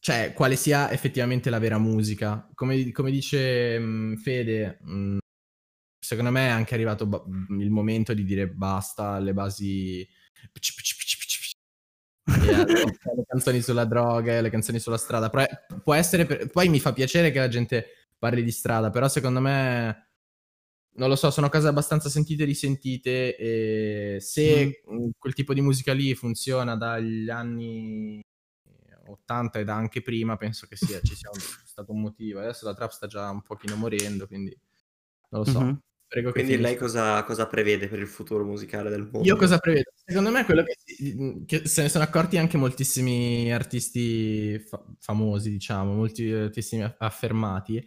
cioè 0.00 0.32
quale 0.34 0.56
sia 0.56 0.90
effettivamente 0.90 1.50
la 1.50 1.58
vera 1.58 1.78
musica. 1.78 2.48
Come, 2.54 2.90
come 2.90 3.10
dice 3.10 3.78
mm, 3.78 4.14
Fede, 4.16 4.78
mm, 4.84 5.18
secondo 6.04 6.30
me 6.30 6.46
è 6.46 6.50
anche 6.50 6.74
arrivato 6.74 7.06
ba- 7.06 7.22
il 7.60 7.70
momento 7.70 8.12
di 8.14 8.24
dire 8.24 8.48
basta 8.48 9.10
alle 9.10 9.34
basi 9.34 10.00
e 10.00 10.08
alle- 12.56 12.74
le 13.16 13.24
canzoni 13.26 13.60
sulla 13.60 13.84
droga 13.84 14.40
le 14.40 14.50
canzoni 14.50 14.80
sulla 14.80 14.96
strada. 14.98 15.30
Però 15.30 15.44
può 15.84 15.94
essere 15.94 16.26
per- 16.26 16.50
Poi 16.50 16.68
mi 16.68 16.80
fa 16.80 16.92
piacere 16.92 17.30
che 17.30 17.38
la 17.38 17.48
gente 17.48 18.08
parli 18.18 18.42
di 18.42 18.50
strada, 18.50 18.90
però 18.90 19.08
secondo 19.08 19.40
me 19.40 20.09
non 21.00 21.08
lo 21.08 21.16
so, 21.16 21.30
sono 21.30 21.48
cose 21.48 21.66
abbastanza 21.66 22.10
sentite 22.10 22.42
e 22.42 22.46
risentite 22.46 23.36
e 23.36 24.16
se 24.20 24.82
mh, 24.86 25.08
quel 25.18 25.32
tipo 25.34 25.54
di 25.54 25.62
musica 25.62 25.94
lì 25.94 26.14
funziona 26.14 26.76
dagli 26.76 27.30
anni 27.30 28.22
80 29.06 29.58
e 29.58 29.64
da 29.64 29.74
anche 29.74 30.02
prima, 30.02 30.36
penso 30.36 30.66
che 30.66 30.76
sia, 30.76 31.00
ci 31.00 31.14
sia 31.16 31.30
un- 31.32 31.40
stato 31.66 31.92
un 31.92 32.02
motivo. 32.02 32.40
Adesso 32.40 32.66
la 32.66 32.74
trap 32.74 32.90
sta 32.90 33.06
già 33.06 33.30
un 33.30 33.40
pochino 33.42 33.76
morendo, 33.76 34.26
quindi 34.26 34.54
non 35.30 35.42
lo 35.42 35.46
so. 35.46 35.60
Mhm. 35.60 35.80
Prego 36.06 36.32
Quindi 36.32 36.56
lei 36.58 36.76
cosa, 36.76 37.22
cosa 37.22 37.46
prevede 37.46 37.86
per 37.88 38.00
il 38.00 38.08
futuro 38.08 38.44
musicale 38.44 38.90
del 38.90 39.02
mondo? 39.02 39.22
Io 39.22 39.36
cosa 39.36 39.58
prevedo? 39.58 39.92
Secondo 40.04 40.30
me 40.30 40.44
quello 40.44 40.64
che, 40.64 41.44
che 41.46 41.68
se 41.68 41.82
ne 41.82 41.88
sono 41.88 42.02
accorti 42.02 42.36
anche 42.36 42.56
moltissimi 42.56 43.52
artisti 43.52 44.58
fa- 44.58 44.84
famosi, 44.98 45.50
diciamo, 45.50 45.94
moltissimi 45.94 46.82
affermati. 46.98 47.86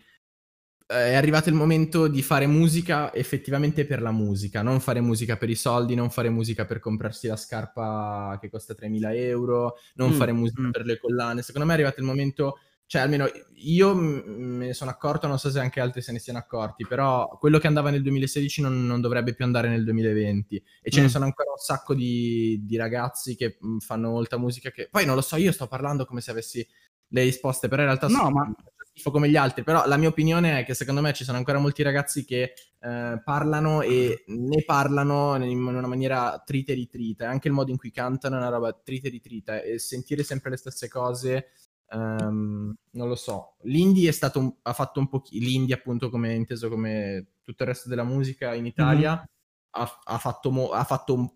Eh, 0.87 0.95
È 1.11 1.13
arrivato 1.15 1.49
il 1.49 1.55
momento 1.55 2.07
di 2.07 2.21
fare 2.21 2.45
musica 2.47 3.13
effettivamente 3.13 3.85
per 3.85 4.01
la 4.01 4.11
musica, 4.11 4.61
non 4.61 4.79
fare 4.79 5.01
musica 5.01 5.37
per 5.37 5.49
i 5.49 5.55
soldi, 5.55 5.95
non 5.95 6.09
fare 6.09 6.29
musica 6.29 6.65
per 6.65 6.79
comprarsi 6.79 7.27
la 7.27 7.35
scarpa 7.37 8.37
che 8.39 8.49
costa 8.49 8.73
3.000 8.75 9.13
euro, 9.13 9.75
non 9.95 10.09
Mm, 10.09 10.11
fare 10.11 10.31
musica 10.33 10.61
mm. 10.67 10.69
per 10.71 10.85
le 10.85 10.97
collane. 10.99 11.41
Secondo 11.41 11.65
me 11.67 11.73
è 11.73 11.75
arrivato 11.77 11.99
il 12.01 12.05
momento, 12.05 12.59
cioè 12.85 13.01
almeno 13.01 13.25
io 13.55 13.95
me 13.95 14.65
ne 14.67 14.73
sono 14.73 14.91
accorto, 14.91 15.25
non 15.27 15.39
so 15.39 15.49
se 15.49 15.59
anche 15.59 15.79
altri 15.79 16.01
se 16.01 16.11
ne 16.11 16.19
siano 16.19 16.39
accorti, 16.39 16.85
però 16.85 17.27
quello 17.39 17.57
che 17.59 17.67
andava 17.67 17.89
nel 17.89 18.01
2016 18.01 18.61
non, 18.61 18.85
non 18.85 18.99
dovrebbe 19.01 19.33
più 19.33 19.45
andare 19.45 19.69
nel 19.69 19.83
2020 19.83 20.61
e 20.81 20.91
ce 20.91 20.99
ne 21.01 21.07
Mm. 21.07 21.09
sono 21.09 21.25
ancora 21.25 21.49
un 21.51 21.57
sacco 21.57 21.93
di, 21.95 22.61
di 22.65 22.75
ragazzi 22.75 23.35
che 23.35 23.57
mh, 23.59 23.77
fanno 23.79 24.09
molta 24.09 24.37
musica 24.37 24.69
che 24.71 24.89
poi 24.91 25.05
non 25.05 25.15
lo 25.15 25.21
so, 25.21 25.37
io 25.37 25.51
sto 25.51 25.67
parlando 25.67 26.05
come 26.05 26.21
se 26.21 26.31
avessi 26.31 26.67
le 27.07 27.23
risposte, 27.23 27.67
però 27.67 27.83
in 27.83 27.87
realtà 27.89 28.07
No, 28.07 28.15
so- 28.15 28.29
ma- 28.31 28.51
schifo 28.93 29.11
come 29.11 29.29
gli 29.29 29.35
altri, 29.35 29.63
però 29.63 29.87
la 29.87 29.97
mia 29.97 30.09
opinione 30.09 30.59
è 30.59 30.65
che 30.65 30.75
secondo 30.75 31.01
me 31.01 31.13
ci 31.13 31.23
sono 31.23 31.37
ancora 31.37 31.57
molti 31.57 31.81
ragazzi 31.81 32.23
che 32.23 32.53
eh, 32.79 33.21
parlano 33.23 33.81
e 33.81 34.23
ne 34.27 34.63
parlano 34.63 35.35
in 35.43 35.65
una 35.65 35.87
maniera 35.87 36.41
trita 36.45 36.71
e 36.71 36.75
ritrita, 36.75 37.27
anche 37.27 37.47
il 37.47 37.53
modo 37.53 37.71
in 37.71 37.77
cui 37.77 37.91
cantano 37.91 38.35
è 38.35 38.37
una 38.37 38.49
roba 38.49 38.71
trita 38.73 39.07
e 39.07 39.11
ritrita 39.11 39.61
e 39.61 39.79
sentire 39.79 40.23
sempre 40.23 40.51
le 40.51 40.57
stesse 40.57 40.87
cose 40.87 41.47
Um, 41.93 42.73
non 42.91 43.07
lo 43.07 43.15
so. 43.15 43.57
L'indie 43.63 44.09
è 44.09 44.11
stato 44.11 44.39
un, 44.39 44.53
ha 44.63 44.73
fatto 44.73 44.99
un 44.99 45.07
po'. 45.07 45.23
L'indie, 45.31 45.75
appunto, 45.75 46.09
come 46.09 46.33
inteso 46.33 46.69
come 46.69 47.33
tutto 47.43 47.63
il 47.63 47.69
resto 47.69 47.87
della 47.87 48.03
musica 48.03 48.53
in 48.53 48.65
Italia, 48.65 49.11
mm-hmm. 49.11 49.25
ha, 49.71 49.99
ha, 50.03 50.17
fatto, 50.17 50.51
mo, 50.51 50.69
ha 50.71 50.83
fatto 50.83 51.13
un, 51.13 51.29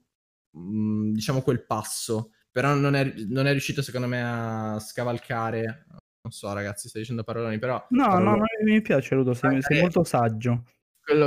mm, 0.58 1.14
diciamo 1.14 1.42
quel 1.42 1.66
passo. 1.66 2.32
Però 2.52 2.74
non 2.74 2.96
è, 2.96 3.14
non 3.28 3.46
è, 3.46 3.52
riuscito, 3.52 3.82
secondo 3.84 4.08
me, 4.08 4.24
a 4.24 4.80
scavalcare. 4.80 5.86
Non 6.28 6.36
so, 6.36 6.52
ragazzi, 6.52 6.90
stai 6.90 7.02
dicendo 7.02 7.24
paroloni, 7.24 7.58
però. 7.58 7.86
No, 7.92 8.08
paroloni. 8.08 8.26
no, 8.26 8.36
no, 8.36 8.46
mi 8.64 8.82
piace, 8.82 9.16
Ludo. 9.16 9.34
Sei, 9.34 9.62
sei 9.62 9.80
molto 9.80 10.04
saggio. 10.04 10.66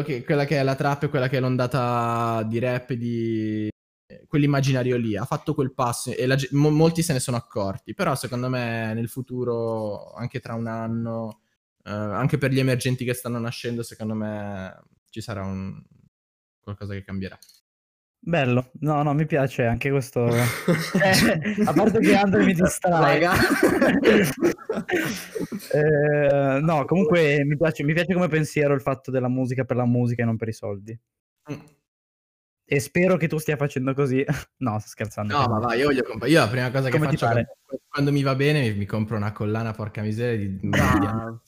Che, 0.04 0.24
quella 0.24 0.44
che 0.44 0.58
è 0.58 0.62
la 0.62 0.74
trap 0.74 1.04
e 1.04 1.08
quella 1.08 1.26
che 1.26 1.38
è 1.38 1.40
l'ondata 1.40 2.42
di 2.42 2.58
rap 2.58 2.92
di 2.92 3.70
quell'immaginario 4.26 4.98
lì, 4.98 5.16
ha 5.16 5.24
fatto 5.24 5.54
quel 5.54 5.72
passo 5.72 6.14
e 6.14 6.26
la, 6.26 6.36
mo, 6.50 6.68
molti 6.68 7.02
se 7.02 7.14
ne 7.14 7.18
sono 7.18 7.38
accorti, 7.38 7.94
però 7.94 8.14
secondo 8.14 8.50
me 8.50 8.92
nel 8.92 9.08
futuro, 9.08 10.12
anche 10.12 10.38
tra 10.38 10.52
un 10.52 10.66
anno, 10.66 11.40
eh, 11.84 11.90
anche 11.90 12.36
per 12.36 12.50
gli 12.50 12.58
emergenti 12.58 13.06
che 13.06 13.14
stanno 13.14 13.38
nascendo, 13.38 13.82
secondo 13.82 14.12
me 14.12 14.82
ci 15.08 15.22
sarà 15.22 15.44
un... 15.44 15.82
qualcosa 16.60 16.92
che 16.92 17.02
cambierà. 17.02 17.38
Bello, 18.22 18.70
no, 18.80 19.02
no, 19.02 19.14
mi 19.14 19.24
piace 19.24 19.64
anche 19.64 19.90
questo. 19.90 20.26
eh, 20.28 21.64
a 21.64 21.72
parte 21.72 22.00
che 22.00 22.14
Andre 22.14 22.44
mi 22.44 22.52
distrae. 22.52 23.18
eh, 25.72 26.60
no, 26.60 26.84
comunque 26.84 27.42
mi 27.44 27.56
piace, 27.56 27.82
mi 27.82 27.94
piace 27.94 28.12
come 28.12 28.28
pensiero 28.28 28.74
il 28.74 28.82
fatto 28.82 29.10
della 29.10 29.28
musica 29.28 29.64
per 29.64 29.76
la 29.76 29.86
musica 29.86 30.20
e 30.22 30.26
non 30.26 30.36
per 30.36 30.48
i 30.48 30.52
soldi. 30.52 31.00
Mm. 31.50 31.60
E 32.72 32.78
spero 32.78 33.16
che 33.16 33.26
tu 33.26 33.38
stia 33.38 33.56
facendo 33.56 33.94
così. 33.94 34.22
no, 34.58 34.78
sto 34.78 34.88
scherzando. 34.88 35.34
No, 35.36 35.46
ma 35.46 35.58
va, 35.58 35.74
io 35.74 35.86
voglio 35.86 36.02
comprare. 36.02 36.30
Io 36.30 36.40
la 36.40 36.48
prima 36.48 36.70
cosa 36.70 36.90
che 36.90 36.98
Come 36.98 37.06
faccio 37.06 37.26
quando, 37.26 37.48
quando 37.88 38.12
mi 38.12 38.22
va 38.22 38.34
bene 38.34 38.60
mi, 38.60 38.74
mi, 38.74 38.84
compro 38.84 39.16
una 39.16 39.32
collana, 39.32 39.72
porca 39.72 40.02
miseria, 40.02 40.46
di 40.46 40.68
da, 40.68 41.40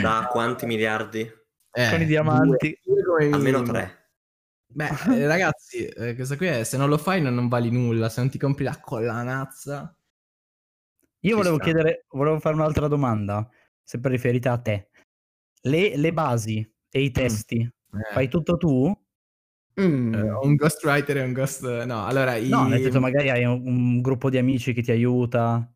da 0.00 0.28
quanti 0.30 0.64
miliardi? 0.64 1.30
Eh, 1.70 1.90
Con 1.90 2.00
i 2.00 2.06
diamanti. 2.06 2.80
Due, 2.82 3.02
due 3.02 3.30
Almeno 3.30 3.60
tre. 3.60 4.05
Beh, 4.66 4.88
eh, 5.14 5.26
ragazzi, 5.26 5.86
eh, 5.86 6.14
questa 6.14 6.36
qui 6.36 6.46
è, 6.46 6.64
se 6.64 6.76
non 6.76 6.88
lo 6.88 6.98
fai 6.98 7.20
non, 7.20 7.34
non, 7.34 7.48
vali 7.48 7.70
nulla, 7.70 8.08
se 8.08 8.20
non 8.20 8.30
ti 8.30 8.38
compri 8.38 8.64
la 8.64 8.78
collanazza. 8.80 9.96
Io 11.20 11.36
volevo 11.36 11.56
sta. 11.56 11.64
chiedere, 11.64 12.06
volevo 12.10 12.38
fare 12.38 12.54
un'altra 12.54 12.88
domanda, 12.88 13.48
sempre 13.82 14.10
riferita 14.10 14.52
a 14.52 14.58
te. 14.58 14.90
Le, 15.62 15.96
le 15.96 16.12
basi 16.12 16.58
e 16.90 17.02
i 17.02 17.08
mm. 17.08 17.12
testi, 17.12 17.64
mm. 17.64 18.00
fai 18.12 18.28
tutto 18.28 18.56
tu? 18.56 19.04
Mm. 19.80 20.14
Uh, 20.14 20.46
un 20.46 20.54
ghostwriter 20.54 21.18
e 21.18 21.22
un 21.22 21.32
ghost... 21.32 21.84
No, 21.84 22.06
allora... 22.06 22.38
No, 22.38 22.66
i... 22.66 22.68
nel 22.70 22.82
senso 22.82 23.00
magari 23.00 23.30
hai 23.30 23.44
un, 23.44 23.62
un, 23.66 24.00
gruppo 24.00 24.30
di 24.30 24.38
amici 24.38 24.72
che 24.72 24.82
ti 24.82 24.90
aiuta. 24.90 25.70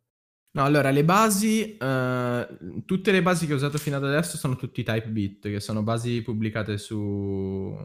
No, 0.52 0.64
allora, 0.64 0.90
le 0.90 1.04
basi... 1.04 1.76
Uh, 1.78 2.84
tutte 2.84 3.12
le 3.12 3.22
basi 3.22 3.46
che 3.46 3.52
ho 3.52 3.56
usato 3.56 3.76
fino 3.76 3.96
ad 3.96 4.04
adesso 4.04 4.38
sono 4.38 4.56
tutti 4.56 4.82
type 4.82 5.38
che 5.40 5.60
sono 5.60 5.82
basi 5.82 6.22
pubblicate 6.22 6.78
su... 6.78 7.76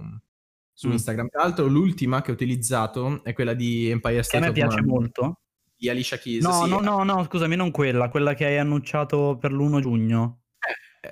Su 0.77 0.89
mm. 0.89 0.91
Instagram. 0.91 1.29
Tra 1.29 1.43
l'altro, 1.43 1.67
l'ultima 1.67 2.21
che 2.21 2.31
ho 2.31 2.33
utilizzato 2.33 3.23
è 3.23 3.31
quella 3.31 3.53
di 3.53 3.89
Empire 3.89 4.21
State 4.21 4.39
Che 4.39 4.43
a 4.43 4.47
me 4.47 4.53
piace 4.53 4.81
Mind, 4.81 4.87
molto. 4.89 5.39
Di 5.75 5.89
Alicia 5.89 6.17
Keys. 6.17 6.43
No, 6.43 6.63
sì. 6.63 6.69
no, 6.69 6.81
no, 6.81 7.03
no, 7.03 7.23
scusami, 7.23 7.55
non 7.55 7.71
quella, 7.71 8.09
quella 8.09 8.33
che 8.33 8.45
hai 8.45 8.57
annunciato 8.57 9.37
per 9.39 9.53
l'1 9.53 9.79
giugno. 9.79 10.41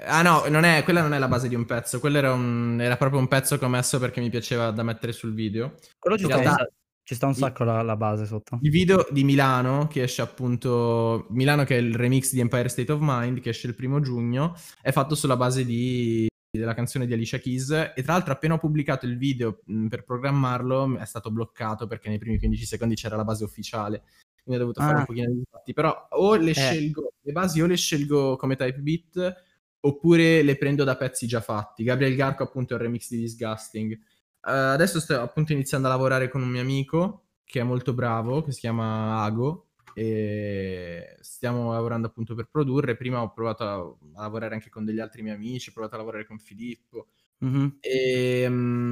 Ah 0.06 0.22
no, 0.22 0.44
non 0.50 0.64
è, 0.64 0.84
quella 0.84 1.02
non 1.02 1.14
è 1.14 1.20
la 1.20 1.28
base 1.28 1.48
di 1.48 1.56
un 1.56 1.66
pezzo, 1.66 2.00
quello 2.00 2.18
era, 2.18 2.34
un, 2.34 2.80
era, 2.82 2.98
proprio 2.98 3.20
un 3.20 3.28
pezzo 3.28 3.58
che 3.58 3.66
ho 3.66 3.70
messo 3.70 4.00
perché 4.00 4.22
mi 4.22 4.30
piaceva 4.30 4.72
da 4.72 4.84
mettere 4.84 5.12
sul 5.12 5.34
video. 5.34 5.76
Quello 6.00 6.18
ci, 6.18 6.26
sta, 6.26 6.38
realtà, 6.38 6.68
ci 7.04 7.14
sta, 7.14 7.28
un 7.28 7.36
sacco 7.36 7.64
la, 7.64 7.82
la, 7.84 7.96
base 7.96 8.26
sotto. 8.26 8.58
Il 8.62 8.72
video 8.72 9.06
di 9.12 9.24
Milano, 9.24 9.88
che 9.88 10.04
esce 10.04 10.24
appunto, 10.24 11.28
Milano 11.30 11.64
che 11.64 11.78
è 11.78 11.80
il 11.80 11.94
remix 11.94 12.34
di 12.34 12.40
Empire 12.40 12.70
State 12.70 12.92
of 12.92 13.00
Mind, 13.02 13.40
che 13.40 13.50
esce 13.50 13.68
il 13.68 13.76
primo 13.76 14.00
giugno, 14.00 14.56
è 14.82 14.92
fatto 14.92 15.14
sulla 15.14 15.38
base 15.38 15.64
di, 15.64 16.28
della 16.58 16.74
canzone 16.74 17.06
di 17.08 17.14
Alicia 17.14 17.40
Keys 17.40 17.70
e 17.96 18.04
tra 18.04 18.14
l'altro 18.14 18.34
appena 18.34 18.54
ho 18.54 18.60
pubblicato 18.60 19.06
il 19.06 19.18
video 19.18 19.62
mh, 19.66 19.88
per 19.88 20.04
programmarlo 20.04 20.98
è 20.98 21.06
stato 21.06 21.32
bloccato 21.32 21.88
perché 21.88 22.10
nei 22.10 22.20
primi 22.20 22.38
15 22.38 22.66
secondi 22.66 22.96
c'era 22.96 23.16
la 23.16 23.24
base 23.24 23.44
ufficiale 23.44 24.04
quindi 24.44 24.62
ho 24.62 24.66
dovuto 24.66 24.82
ah. 24.82 24.86
fare 24.86 24.98
un 25.00 25.06
pochino 25.06 25.32
di 25.32 25.44
fatti 25.50 25.74
però 25.74 26.08
o 26.12 26.36
le 26.36 26.52
eh. 26.52 26.54
scelgo 26.54 27.14
le 27.22 27.32
basi 27.32 27.62
o 27.62 27.66
le 27.66 27.76
scelgo 27.76 28.36
come 28.36 28.56
type 28.56 28.80
beat 28.80 29.44
oppure 29.86 30.44
le 30.44 30.58
prendo 30.58 30.84
da 30.84 30.96
pezzi 30.96 31.28
già 31.28 31.42
fatti. 31.42 31.84
Gabriel 31.84 32.16
Garco 32.16 32.44
appunto 32.44 32.74
è 32.74 32.78
il 32.78 32.84
remix 32.84 33.10
di 33.10 33.20
Disgusting. 33.20 33.94
Uh, 33.94 34.74
adesso 34.74 35.00
sto 35.00 35.20
appunto 35.20 35.54
iniziando 35.54 35.88
a 35.88 35.92
lavorare 35.92 36.30
con 36.30 36.42
un 36.42 36.50
mio 36.50 36.62
amico 36.62 37.28
che 37.44 37.60
è 37.60 37.64
molto 37.64 37.94
bravo, 37.94 38.42
che 38.42 38.52
si 38.52 38.62
chiama 38.62 39.22
Ago, 39.24 39.68
e 39.94 41.18
stiamo 41.22 41.72
lavorando 41.74 42.08
appunto 42.08 42.36
per 42.36 42.48
produrre. 42.50 42.96
Prima 42.96 43.22
ho 43.22 43.32
provato 43.32 43.64
a, 43.64 43.74
a 44.20 44.22
lavorare 44.22 44.56
anche 44.56 44.70
con 44.70 44.86
degli 44.86 45.00
altri 45.00 45.22
miei 45.22 45.36
amici, 45.36 45.70
ho 45.70 45.74
provato 45.74 45.96
a 45.96 46.00
lavorare 46.00 46.26
con 46.26 46.40
Filippo. 46.40 47.08
Mm-hmm. 47.44 47.68
E 47.80 48.46
um, 48.48 48.92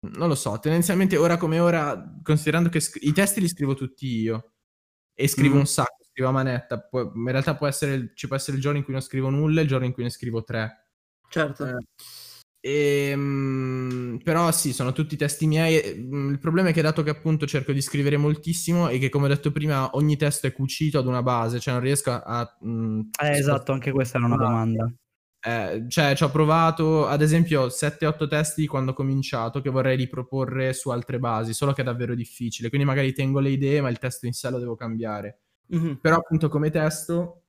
non 0.00 0.28
lo 0.28 0.34
so, 0.34 0.58
tendenzialmente 0.58 1.16
ora 1.16 1.36
come 1.36 1.58
ora, 1.58 2.18
considerando 2.22 2.68
che 2.68 2.80
sc- 2.80 3.02
i 3.02 3.12
testi 3.12 3.40
li 3.40 3.48
scrivo 3.48 3.74
tutti 3.74 4.06
io 4.06 4.52
e 5.14 5.28
scrivo 5.28 5.50
mm-hmm. 5.50 5.60
un 5.60 5.66
sacco 5.66 6.04
scrivo 6.10 6.28
a 6.28 6.32
manetta. 6.32 6.80
Pu- 6.80 7.12
in 7.14 7.30
realtà 7.30 7.54
può 7.54 7.66
essere, 7.66 8.12
ci 8.14 8.26
può 8.26 8.36
essere 8.36 8.56
il 8.56 8.62
giorno 8.62 8.78
in 8.78 8.84
cui 8.84 8.92
non 8.92 9.02
scrivo 9.02 9.30
nulla 9.30 9.60
e 9.60 9.62
il 9.62 9.68
giorno 9.68 9.86
in 9.86 9.92
cui 9.92 10.02
ne 10.02 10.10
scrivo 10.10 10.42
tre. 10.42 10.88
Certo. 11.28 11.66
Eh, 11.66 11.84
e, 12.60 13.08
ehm, 13.10 13.39
però 14.22 14.50
sì, 14.52 14.72
sono 14.72 14.92
tutti 14.92 15.16
testi 15.16 15.46
miei. 15.46 15.94
Mm, 15.96 16.30
il 16.30 16.38
problema 16.38 16.68
è 16.68 16.72
che 16.72 16.82
dato 16.82 17.02
che 17.02 17.10
appunto 17.10 17.46
cerco 17.46 17.72
di 17.72 17.80
scrivere 17.80 18.16
moltissimo 18.16 18.88
e 18.88 18.98
che 18.98 19.08
come 19.08 19.26
ho 19.26 19.28
detto 19.28 19.52
prima 19.52 19.90
ogni 19.96 20.16
testo 20.16 20.46
è 20.46 20.52
cucito 20.52 20.98
ad 20.98 21.06
una 21.06 21.22
base, 21.22 21.60
cioè 21.60 21.74
non 21.74 21.82
riesco 21.82 22.10
a... 22.10 22.56
mh, 22.60 22.70
mm, 22.70 23.00
eh, 23.22 23.30
esatto, 23.30 23.72
anche 23.72 23.92
questa 23.92 24.18
era 24.18 24.26
una 24.26 24.36
domanda. 24.36 24.92
Eh, 25.42 25.86
cioè, 25.88 26.14
ci 26.14 26.22
ho 26.22 26.30
provato, 26.30 27.06
ad 27.06 27.22
esempio, 27.22 27.70
7-8 27.70 28.28
testi 28.28 28.66
quando 28.66 28.90
ho 28.90 28.94
cominciato 28.94 29.62
che 29.62 29.70
vorrei 29.70 29.96
riproporre 29.96 30.74
su 30.74 30.90
altre 30.90 31.18
basi, 31.18 31.54
solo 31.54 31.72
che 31.72 31.80
è 31.80 31.84
davvero 31.84 32.14
difficile. 32.14 32.68
Quindi 32.68 32.86
magari 32.86 33.12
tengo 33.12 33.40
le 33.40 33.50
idee, 33.50 33.80
ma 33.80 33.88
il 33.88 33.98
testo 33.98 34.26
in 34.26 34.32
sé 34.32 34.50
lo 34.50 34.58
devo 34.58 34.74
cambiare. 34.74 35.40
Mm-hmm. 35.74 35.94
Però 35.94 36.16
appunto 36.16 36.48
come 36.48 36.70
testo, 36.70 37.44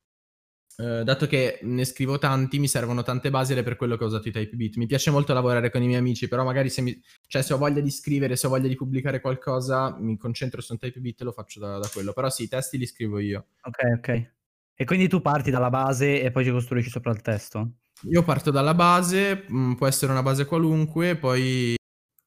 eh, 0.81 1.03
dato 1.03 1.27
che 1.27 1.59
ne 1.61 1.85
scrivo 1.85 2.17
tanti, 2.17 2.57
mi 2.57 2.67
servono 2.67 3.03
tante 3.03 3.29
basi 3.29 3.51
ed 3.51 3.59
è 3.59 3.63
per 3.63 3.75
quello 3.75 3.97
che 3.97 4.03
ho 4.03 4.07
usato 4.07 4.27
i 4.27 4.31
type 4.31 4.55
beat. 4.55 4.77
Mi 4.77 4.87
piace 4.87 5.11
molto 5.11 5.31
lavorare 5.31 5.69
con 5.69 5.83
i 5.83 5.85
miei 5.85 5.99
amici, 5.99 6.27
però 6.27 6.43
magari 6.43 6.69
se, 6.69 6.81
mi, 6.81 6.99
cioè, 7.27 7.43
se 7.43 7.53
ho 7.53 7.57
voglia 7.57 7.81
di 7.81 7.91
scrivere, 7.91 8.35
se 8.35 8.47
ho 8.47 8.49
voglia 8.49 8.67
di 8.67 8.75
pubblicare 8.75 9.21
qualcosa, 9.21 9.95
mi 9.99 10.17
concentro 10.17 10.59
su 10.59 10.71
un 10.71 10.79
type 10.79 10.99
beat 10.99 11.21
e 11.21 11.23
lo 11.23 11.31
faccio 11.33 11.59
da, 11.59 11.77
da 11.77 11.87
quello. 11.87 12.13
Però 12.13 12.27
sì, 12.31 12.43
i 12.43 12.47
testi 12.47 12.79
li 12.79 12.87
scrivo 12.87 13.19
io. 13.19 13.49
Ok, 13.61 13.97
ok. 13.97 14.31
E 14.73 14.85
quindi 14.85 15.07
tu 15.07 15.21
parti 15.21 15.51
dalla 15.51 15.69
base 15.69 16.23
e 16.23 16.31
poi 16.31 16.43
ci 16.43 16.49
costruisci 16.49 16.89
sopra 16.89 17.11
il 17.11 17.21
testo? 17.21 17.73
Io 18.09 18.23
parto 18.23 18.49
dalla 18.49 18.73
base, 18.73 19.45
mh, 19.47 19.55
mm, 19.55 19.73
può 19.73 19.85
essere 19.85 20.11
una 20.11 20.23
base 20.23 20.45
qualunque, 20.45 21.15
poi 21.15 21.75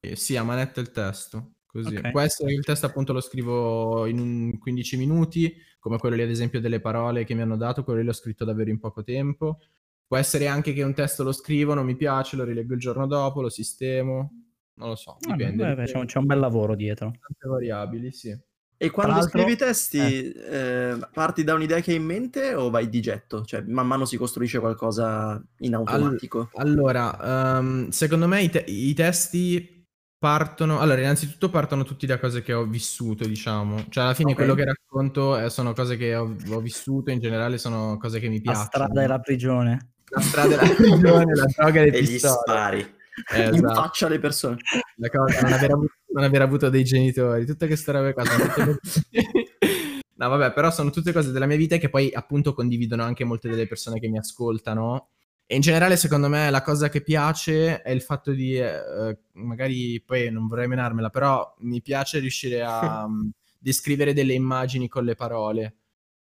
eh, 0.00 0.14
sì, 0.14 0.36
a 0.36 0.44
manetta 0.44 0.80
il 0.80 0.92
testo. 0.92 1.54
Così. 1.66 1.96
Okay. 1.96 2.12
Può 2.12 2.20
essere 2.20 2.50
che 2.50 2.54
il 2.54 2.64
testo 2.64 2.86
appunto 2.86 3.12
lo 3.12 3.20
scrivo 3.20 4.06
in 4.06 4.56
15 4.60 4.96
minuti, 4.96 5.52
come 5.84 5.98
quello 5.98 6.16
lì 6.16 6.22
ad 6.22 6.30
esempio 6.30 6.62
delle 6.62 6.80
parole 6.80 7.24
che 7.24 7.34
mi 7.34 7.42
hanno 7.42 7.58
dato, 7.58 7.84
quello 7.84 8.00
lì 8.00 8.06
l'ho 8.06 8.14
scritto 8.14 8.46
davvero 8.46 8.70
in 8.70 8.78
poco 8.78 9.04
tempo. 9.04 9.58
Può 10.06 10.16
essere 10.16 10.46
anche 10.46 10.72
che 10.72 10.82
un 10.82 10.94
testo 10.94 11.22
lo 11.22 11.32
scrivo, 11.32 11.74
non 11.74 11.84
mi 11.84 11.94
piace, 11.94 12.36
lo 12.36 12.44
rileggo 12.44 12.72
il 12.72 12.80
giorno 12.80 13.06
dopo, 13.06 13.42
lo 13.42 13.50
sistemo, 13.50 14.32
non 14.76 14.88
lo 14.88 14.94
so, 14.94 15.10
ah, 15.10 15.16
dipende. 15.18 15.74
Beh, 15.74 15.84
c'è, 15.84 16.02
c'è, 16.06 16.18
un 16.18 16.24
bel 16.24 16.38
lavoro 16.38 16.74
dietro. 16.74 17.10
Tante 17.10 17.46
variabili, 17.46 18.12
sì. 18.12 18.34
E 18.78 18.90
quando 18.90 19.20
scrivi 19.20 19.52
i 19.52 19.56
testi, 19.56 19.98
eh. 19.98 20.92
Eh, 20.92 20.98
parti 21.12 21.44
da 21.44 21.52
un'idea 21.52 21.80
che 21.80 21.90
hai 21.90 21.98
in 21.98 22.04
mente 22.04 22.54
o 22.54 22.70
vai 22.70 22.88
di 22.88 23.02
getto? 23.02 23.44
Cioè, 23.44 23.60
man 23.66 23.86
mano 23.86 24.06
si 24.06 24.16
costruisce 24.16 24.60
qualcosa 24.60 25.38
in 25.58 25.74
automatico? 25.74 26.48
All- 26.54 26.66
allora, 26.66 27.58
um, 27.58 27.90
secondo 27.90 28.26
me 28.26 28.42
i, 28.42 28.48
te- 28.48 28.64
i 28.66 28.94
testi 28.94 29.83
partono, 30.24 30.80
allora 30.80 31.02
innanzitutto 31.02 31.50
partono 31.50 31.84
tutti 31.84 32.06
da 32.06 32.18
cose 32.18 32.40
che 32.40 32.54
ho 32.54 32.64
vissuto, 32.64 33.26
diciamo, 33.26 33.84
cioè 33.90 34.04
alla 34.04 34.14
fine 34.14 34.32
okay. 34.32 34.46
quello 34.46 34.54
che 34.54 34.64
racconto 34.64 35.36
è, 35.36 35.50
sono 35.50 35.74
cose 35.74 35.98
che 35.98 36.16
ho, 36.16 36.34
ho, 36.48 36.60
vissuto, 36.60 37.10
in 37.10 37.20
generale 37.20 37.58
sono 37.58 37.98
cose 37.98 38.20
che 38.20 38.30
mi 38.30 38.40
piacciono. 38.40 38.62
La 38.62 38.70
strada 38.70 39.02
è 39.02 39.06
la 39.06 39.18
prigione. 39.18 39.92
La 40.06 40.20
strada 40.22 40.54
è 40.58 40.66
la 40.66 40.74
prigione, 40.74 41.34
la 41.34 41.44
droga 41.54 41.82
e 41.82 41.90
le 41.90 42.02
gli 42.02 42.18
spari. 42.18 42.80
Eh, 42.80 43.38
esatto. 43.38 43.54
In 43.54 43.62
faccia 43.74 44.06
alle 44.06 44.18
persone. 44.18 44.56
La 44.96 45.10
cosa, 45.10 45.42
non 45.42 45.52
aver, 45.52 45.70
avuto, 45.72 45.92
non 46.14 46.24
aver 46.24 46.40
avuto 46.40 46.70
dei 46.70 46.84
genitori, 46.84 47.44
tutte 47.44 47.66
queste 47.66 47.92
robe 47.92 48.14
qua. 48.14 48.22
Tutte... 48.22 48.78
no 50.16 50.28
vabbè, 50.30 50.54
però 50.54 50.70
sono 50.70 50.88
tutte 50.88 51.12
cose 51.12 51.32
della 51.32 51.44
mia 51.44 51.58
vita 51.58 51.76
che 51.76 51.90
poi 51.90 52.10
appunto 52.14 52.54
condividono 52.54 53.02
anche 53.02 53.24
molte 53.24 53.50
delle 53.50 53.66
persone 53.66 54.00
che 54.00 54.08
mi 54.08 54.16
ascoltano 54.16 55.10
e 55.54 55.56
in 55.56 55.62
generale, 55.62 55.96
secondo 55.96 56.28
me, 56.28 56.50
la 56.50 56.62
cosa 56.62 56.88
che 56.88 57.00
piace 57.00 57.80
è 57.80 57.90
il 57.92 58.02
fatto 58.02 58.32
di, 58.32 58.56
eh, 58.56 59.18
magari 59.34 60.02
poi 60.04 60.28
non 60.28 60.48
vorrei 60.48 60.66
menarmela, 60.66 61.10
però 61.10 61.54
mi 61.58 61.80
piace 61.80 62.18
riuscire 62.18 62.60
a 62.60 63.04
um, 63.04 63.30
descrivere 63.56 64.12
delle 64.12 64.32
immagini 64.32 64.88
con 64.88 65.04
le 65.04 65.14
parole. 65.14 65.76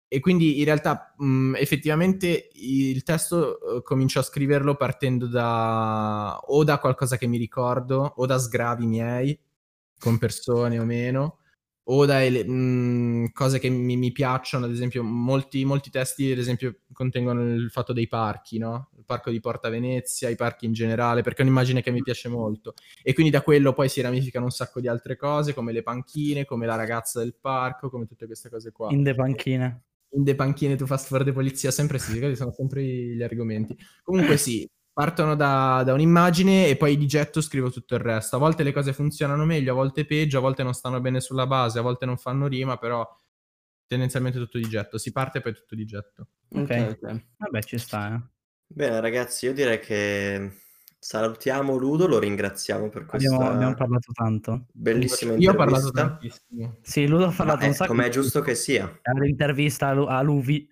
e 0.08 0.20
quindi 0.20 0.60
in 0.60 0.66
realtà 0.66 1.16
mh, 1.18 1.56
effettivamente 1.56 2.50
il 2.54 3.04
testo 3.04 3.58
uh, 3.60 3.82
comincio 3.82 4.20
a 4.20 4.24
scriverlo 4.24 4.76
partendo 4.76 5.28
da 5.28 6.38
o 6.46 6.64
da 6.64 6.80
qualcosa 6.80 7.18
che 7.18 7.28
mi 7.28 7.38
ricordo 7.38 8.14
o 8.18 8.26
da 8.28 8.38
sgravi 8.38 8.86
miei 8.86 9.40
con 10.00 10.18
persone 10.20 10.80
o 10.80 10.86
meno 10.86 11.40
o 11.90 12.06
da 12.06 12.24
ele- 12.24 12.46
mh, 12.46 13.32
cose 13.32 13.60
che 13.60 13.70
mi, 13.70 13.96
mi, 13.96 14.12
piacciono, 14.12 14.66
ad 14.66 14.72
esempio 14.72 15.04
molti, 15.04 15.64
molti, 15.64 15.90
testi 15.90 16.32
ad 16.32 16.38
esempio 16.38 16.80
contengono 16.92 17.54
il 17.54 17.70
fatto 17.70 17.94
dei 17.94 18.08
parchi, 18.08 18.58
no? 18.58 18.90
il 18.98 19.06
parco 19.06 19.30
di 19.30 19.40
Porta 19.40 19.70
Venezia, 19.70 20.30
i 20.30 20.36
parchi 20.36 20.66
in 20.66 20.74
generale, 20.74 21.22
perché 21.22 21.42
è 21.42 21.46
un'immagine 21.46 21.82
che 21.82 21.92
mi 21.92 22.02
piace 22.02 22.28
molto 22.28 22.74
e 23.02 23.14
quindi 23.14 23.32
da 23.32 23.42
quello 23.42 23.74
poi 23.74 23.88
si 23.88 24.02
ramificano 24.02 24.46
un 24.46 24.52
sacco 24.52 24.82
di 24.82 24.88
altre 24.88 25.16
cose 25.16 25.54
come 25.54 25.72
le 25.72 25.84
panchine, 25.84 26.46
come 26.46 26.66
la 26.66 26.76
ragazza 26.76 27.20
del 27.20 27.36
parco, 27.40 27.90
come 27.90 28.06
tutte 28.06 28.26
queste 28.26 28.50
cose 28.50 28.72
qua. 28.72 28.92
In 28.92 29.04
de 29.04 29.16
panchine. 29.16 29.84
In 30.12 30.24
de 30.24 30.36
panchine 30.36 30.76
tu 30.76 30.86
fast 30.86 31.08
for 31.08 31.24
de 31.24 31.32
polizia, 31.32 31.72
sempre 31.72 32.00
sì, 32.00 32.20
sono 32.36 32.52
sempre 32.52 32.84
gli 32.84 33.22
argomenti. 33.22 33.78
Comunque 34.04 34.38
sì, 34.38 34.68
partono 34.98 35.36
da, 35.36 35.84
da, 35.86 35.94
un'immagine 35.94 36.70
e 36.70 36.76
poi 36.76 36.98
di 36.98 37.06
getto 37.06 37.40
scrivo 37.40 37.70
tutto 37.70 37.94
il 37.94 38.02
resto. 38.02 38.36
A 38.36 38.40
volte 38.40 38.64
le 38.64 38.74
cose 38.74 38.94
funzionano 38.94 39.46
meglio, 39.46 39.74
a 39.74 39.76
volte 39.76 40.08
peggio, 40.08 40.40
a 40.40 40.42
volte 40.42 40.64
non 40.64 40.74
stanno 40.74 41.00
bene 41.00 41.22
sulla 41.22 41.46
base, 41.46 41.78
a 41.78 41.84
volte 41.84 42.08
non 42.08 42.18
fanno 42.18 42.48
rima, 42.48 42.78
però 42.78 43.08
tendenzialmente 43.86 44.40
tutto 44.40 44.58
di 44.58 44.68
getto. 44.68 44.98
Si 44.98 45.12
parte 45.12 45.38
e 45.38 45.42
poi 45.42 45.54
tutto 45.54 45.76
di 45.76 45.86
getto. 45.86 46.30
Ok, 46.50 46.98
okay. 46.98 47.28
vabbè 47.38 47.62
ci 47.62 47.78
sta. 47.78 48.16
Eh. 48.16 48.22
Bene 48.66 49.00
ragazzi, 49.00 49.46
io 49.46 49.54
direi 49.54 49.80
che 49.80 50.52
salutiamo 50.98 51.76
Ludo, 51.76 52.08
lo 52.08 52.18
ringraziamo 52.18 52.90
per 52.90 53.06
questa 53.06 53.36
abbiamo, 53.36 53.54
abbiamo 53.54 53.76
parlato 53.76 54.12
tanto. 54.14 54.66
bellissima 54.74 55.34
io 55.34 55.52
intervista. 55.52 55.52
Io 55.52 55.52
ho 55.52 55.64
parlato 55.64 55.92
tantissimo. 55.92 56.78
Sì, 56.82 57.06
Ludo 57.06 57.26
ha 57.26 57.34
parlato 57.34 57.66
eh, 57.66 57.68
un 57.68 57.74
sacco. 57.76 57.94
Com'è 57.94 58.10
giusto 58.10 58.42
che 58.42 58.56
sia. 58.56 59.00
L'intervista 59.14 59.90
a 59.90 60.22
Luvi. 60.24 60.68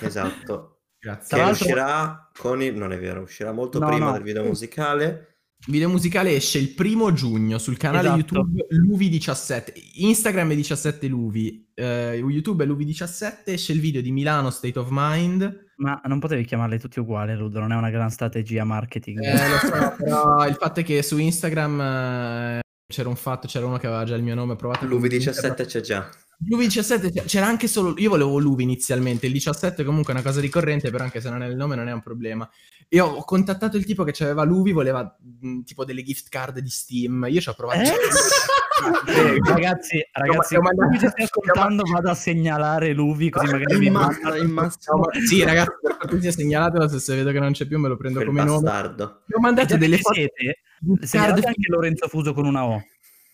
Esatto. 0.00 0.73
Grazie. 1.04 1.36
Che 1.36 1.50
uscirà 1.50 2.30
con 2.34 2.62
il... 2.62 2.74
Non 2.74 2.90
è 2.92 2.98
vero, 2.98 3.20
uscirà 3.20 3.52
molto 3.52 3.78
no, 3.78 3.88
prima 3.88 4.06
no. 4.06 4.12
del 4.12 4.22
video 4.22 4.42
musicale. 4.42 5.28
Il 5.66 5.72
video 5.72 5.90
musicale 5.90 6.34
esce 6.34 6.58
il 6.58 6.70
primo 6.70 7.12
giugno 7.12 7.58
sul 7.58 7.76
canale 7.76 8.08
esatto. 8.08 8.18
YouTube 8.18 8.66
Luvi17. 8.70 9.72
Instagram 9.96 10.52
è 10.52 10.54
17 10.54 11.06
Luvi. 11.06 11.72
Uh, 11.74 11.82
YouTube 12.14 12.64
è 12.64 12.66
Luvi17. 12.66 13.42
Esce 13.44 13.72
il 13.72 13.80
video 13.80 14.00
di 14.00 14.12
Milano 14.12 14.48
State 14.48 14.78
of 14.78 14.88
Mind. 14.90 15.72
Ma 15.76 16.00
non 16.06 16.20
potevi 16.20 16.44
chiamarli 16.44 16.78
tutti 16.78 17.00
uguali, 17.00 17.34
Ludo. 17.36 17.60
Non 17.60 17.72
è 17.72 17.76
una 17.76 17.90
gran 17.90 18.10
strategia 18.10 18.64
marketing. 18.64 19.22
Eh, 19.22 19.48
lo 19.48 19.56
so, 19.58 19.94
però 20.02 20.46
il 20.48 20.54
fatto 20.54 20.80
è 20.80 20.84
che 20.84 21.02
su 21.02 21.18
Instagram 21.18 21.80
eh, 21.80 22.60
c'era 22.86 23.10
un 23.10 23.16
fatto, 23.16 23.46
c'era 23.46 23.66
uno 23.66 23.76
che 23.76 23.86
aveva 23.86 24.04
già 24.04 24.16
il 24.16 24.22
mio 24.22 24.34
nome. 24.34 24.56
Provato 24.56 24.86
Luvi17 24.86 25.66
c'è 25.66 25.80
già. 25.80 26.08
Luvi 26.46 26.64
17 26.64 27.22
c'era 27.24 27.46
anche 27.46 27.68
solo 27.68 27.94
io 27.98 28.10
volevo 28.10 28.38
Luvi 28.38 28.62
inizialmente 28.62 29.26
il 29.26 29.32
17 29.32 29.84
comunque 29.84 30.12
è 30.12 30.16
una 30.16 30.24
cosa 30.24 30.40
ricorrente 30.40 30.90
però 30.90 31.04
anche 31.04 31.20
se 31.20 31.30
non 31.30 31.42
è 31.42 31.46
il 31.46 31.56
nome 31.56 31.76
non 31.76 31.88
è 31.88 31.92
un 31.92 32.02
problema 32.02 32.48
io 32.88 33.06
ho 33.06 33.24
contattato 33.24 33.76
il 33.76 33.84
tipo 33.84 34.04
che 34.04 34.22
aveva 34.24 34.44
Luvi 34.44 34.72
voleva 34.72 35.16
mh, 35.40 35.60
tipo 35.60 35.84
delle 35.84 36.02
gift 36.02 36.28
card 36.28 36.58
di 36.58 36.68
Steam 36.68 37.26
io 37.28 37.40
ci 37.40 37.48
ho 37.48 37.54
provato 37.54 37.80
eh? 37.80 37.92
eh, 39.12 39.38
ragazzi 39.44 40.06
ragazzi 40.12 40.56
mandato... 40.58 40.90
mi 40.90 40.98
stai 40.98 41.24
ascoltando 41.24 41.84
vado 41.90 42.10
a 42.10 42.14
segnalare 42.14 42.92
Luvi 42.92 43.30
così 43.30 43.46
magari 43.46 43.78
mi 43.78 43.90
manda 43.90 44.36
in 44.36 44.50
massa 44.50 44.92
sì 45.26 45.42
ragazzi 45.42 45.72
per 45.80 45.96
cortesia 45.96 46.32
segnalatelo 46.32 46.88
se, 46.88 46.98
se 46.98 47.14
vedo 47.14 47.30
che 47.30 47.38
non 47.38 47.52
c'è 47.52 47.66
più 47.66 47.78
me 47.78 47.88
lo 47.88 47.96
prendo 47.96 48.18
per 48.18 48.28
come 48.28 48.44
bastardo. 48.44 49.04
nome 49.04 49.34
ho 49.34 49.40
mandato 49.40 49.76
delle 49.76 49.98
foto 49.98 50.14
siete 50.14 50.58
segnalate 51.00 51.46
anche 51.46 51.68
Lorenzo 51.68 52.08
Fuso 52.08 52.34
con 52.34 52.44
una 52.44 52.66
O 52.66 52.82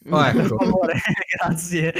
Oh, 0.08 0.24
ecco. 0.24 0.56
Per 0.56 0.66
favore, 0.66 0.94
grazie. 1.36 1.92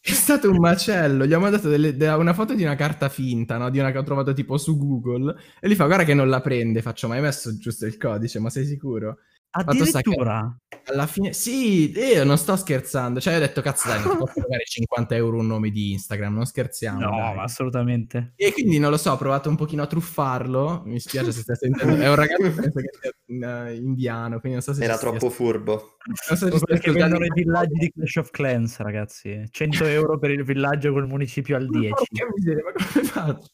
È 0.00 0.12
stato 0.12 0.50
un 0.50 0.58
macello. 0.58 1.26
Gli 1.26 1.34
ho 1.34 1.40
mandato 1.40 1.68
delle, 1.68 1.96
de, 1.96 2.08
una 2.08 2.32
foto 2.32 2.54
di 2.54 2.62
una 2.62 2.76
carta 2.76 3.08
finta, 3.08 3.58
no? 3.58 3.68
Di 3.70 3.78
una 3.78 3.90
che 3.90 3.98
ho 3.98 4.02
trovato 4.02 4.32
tipo 4.32 4.56
su 4.56 4.78
Google. 4.78 5.34
E 5.60 5.68
gli 5.68 5.74
fa: 5.74 5.84
Guarda 5.86 6.04
che 6.04 6.14
non 6.14 6.28
la 6.28 6.40
prende. 6.40 6.82
Faccio, 6.82 7.08
ma 7.08 7.14
hai 7.16 7.20
messo 7.20 7.56
giusto 7.58 7.86
il 7.86 7.96
codice? 7.98 8.38
Ma 8.38 8.50
sei 8.50 8.64
sicuro? 8.64 9.18
Addirittura? 9.50 10.56
Alla 10.90 11.06
fine, 11.06 11.32
sì, 11.32 11.90
io 11.90 12.24
non 12.24 12.38
sto 12.38 12.56
scherzando. 12.56 13.20
Cioè, 13.20 13.36
ho 13.36 13.38
detto, 13.38 13.60
cazzo, 13.60 13.88
dai, 13.88 14.02
non 14.02 14.16
posso 14.16 14.34
pagare 14.40 14.64
50 14.64 15.14
euro 15.16 15.38
un 15.38 15.46
nome 15.46 15.70
di 15.70 15.92
Instagram, 15.92 16.34
non 16.34 16.44
scherziamo. 16.46 17.00
No, 17.00 17.10
dai. 17.10 17.38
assolutamente. 17.38 18.32
E 18.36 18.52
quindi 18.52 18.78
non 18.78 18.90
lo 18.90 18.96
so, 18.96 19.12
ho 19.12 19.16
provato 19.16 19.48
un 19.48 19.56
pochino 19.56 19.82
a 19.82 19.86
truffarlo. 19.86 20.82
Mi 20.84 21.00
spiace 21.00 21.32
se 21.32 21.40
stai 21.42 21.56
sentendo. 21.56 21.96
È 22.02 22.08
un 22.08 22.14
ragazzo 22.14 22.50
penso 22.50 22.80
che 22.80 22.90
sia 23.26 23.64
uh, 23.64 23.74
indiano, 23.74 24.40
quindi 24.40 24.52
non 24.52 24.62
so 24.62 24.72
se 24.72 24.84
era 24.84 24.98
troppo 24.98 25.30
furbo. 25.30 25.96
Non 26.28 26.38
so 26.38 26.50
se 26.50 26.64
perché 26.64 26.90
vendono 26.90 27.24
i 27.24 27.32
villaggi 27.34 27.74
di 27.74 27.90
Clash 27.90 28.16
of 28.16 28.30
Clans, 28.30 28.78
ragazzi. 28.78 29.44
100 29.50 29.84
euro 29.84 30.18
per 30.18 30.30
il 30.30 30.44
villaggio 30.44 30.92
col 30.92 31.06
municipio 31.06 31.56
al 31.56 31.68
10. 31.68 31.92
Che 32.10 32.26
miseria, 32.34 32.62
ma 32.64 32.72
come 32.72 33.04
faccio? 33.04 33.50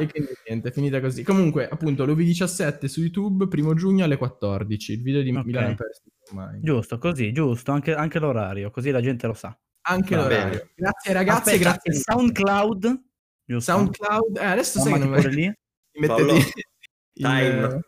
e 0.00 0.08
quindi 0.08 0.32
niente, 0.48 0.72
finita 0.72 1.00
così. 1.00 1.22
Comunque, 1.22 1.68
appunto, 1.68 2.04
l'UV17 2.04 2.86
su 2.86 3.00
YouTube, 3.00 3.46
primo 3.46 3.74
giugno 3.74 4.04
alle 4.04 4.16
14 4.16 4.99
il 5.00 5.02
video 5.02 5.22
di 5.22 5.30
okay. 5.30 5.44
Milano 5.44 5.74
Persi 5.74 6.02
ormai. 6.28 6.60
Giusto, 6.60 6.98
così, 6.98 7.32
giusto, 7.32 7.72
anche, 7.72 7.94
anche, 7.94 8.18
l'orario, 8.18 8.70
così 8.70 8.90
la 8.90 9.00
gente 9.00 9.26
lo 9.26 9.34
sa. 9.34 9.56
Anche 9.82 10.14
Va 10.14 10.22
l'orario. 10.22 10.48
Bene. 10.50 10.70
Grazie 10.74 11.12
ragazzi, 11.12 11.50
Aspetta, 11.50 11.70
grazie. 11.70 11.92
SoundCloud, 11.94 13.00
giusto? 13.44 13.72
SoundCloud, 13.72 14.36
eh, 14.36 14.44
adesso 14.44 14.80
sai 14.80 14.92
che 14.92 14.98
non 14.98 15.20
lì? 15.20 15.46
Mi 15.46 16.06
mette 16.06 16.24
lì. 16.24 16.40
Time. 17.12 17.80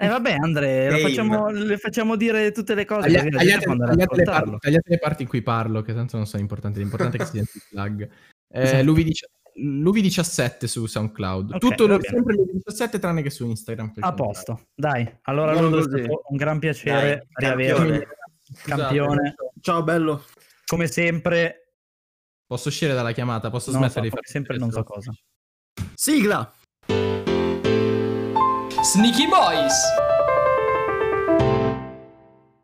Eh 0.00 0.06
vabbè 0.06 0.36
Andre, 0.40 1.00
facciamo, 1.00 1.48
le 1.48 1.76
facciamo 1.76 2.14
dire 2.14 2.52
tutte 2.52 2.74
le 2.74 2.84
cose. 2.84 3.10
Taglia, 3.10 3.28
tagliate, 3.28 3.64
tagliate, 3.64 4.14
le 4.14 4.22
parti, 4.22 4.56
tagliate, 4.58 4.90
le 4.90 4.98
parti, 4.98 5.22
in 5.22 5.28
cui 5.28 5.42
parlo, 5.42 5.82
che 5.82 5.92
tanto 5.92 6.16
non 6.16 6.26
sono 6.26 6.42
importanti. 6.42 6.78
L'importante 6.78 7.16
è 7.16 7.20
che 7.20 7.26
si 7.26 7.36
senti 7.36 7.56
il 7.56 7.62
flag. 7.62 8.08
Eh, 8.50 8.62
esatto. 8.62 8.84
l'UV17 8.84 9.37
l'UV17 9.58 10.64
su 10.66 10.86
SoundCloud. 10.86 11.46
Okay, 11.54 11.58
Tutto 11.58 11.86
lo, 11.86 11.98
sempre 12.00 12.34
l'UV17 12.34 12.98
tranne 12.98 13.22
che 13.22 13.30
su 13.30 13.46
Instagram. 13.46 13.92
A 14.00 14.14
posto, 14.14 14.68
dai. 14.74 15.08
Allora 15.22 15.52
Ludo, 15.58 15.78
è 15.78 15.82
stato 15.82 16.22
un 16.28 16.36
gran 16.36 16.58
piacere 16.58 17.26
riaverti. 17.32 18.06
Campione. 18.64 19.34
Ciao 19.60 19.82
bello. 19.82 20.24
Come 20.66 20.86
sempre. 20.86 21.72
Posso 22.46 22.68
uscire 22.68 22.94
dalla 22.94 23.12
chiamata? 23.12 23.50
Posso 23.50 23.70
smettere 23.70 23.92
so, 23.92 24.00
di 24.00 24.10
fare 24.10 24.22
sempre 24.26 24.56
non 24.56 24.70
so 24.70 24.82
cosa. 24.82 25.12
Sigla. 25.94 26.50
Sneaky 28.82 29.28
Boys. 29.28 29.74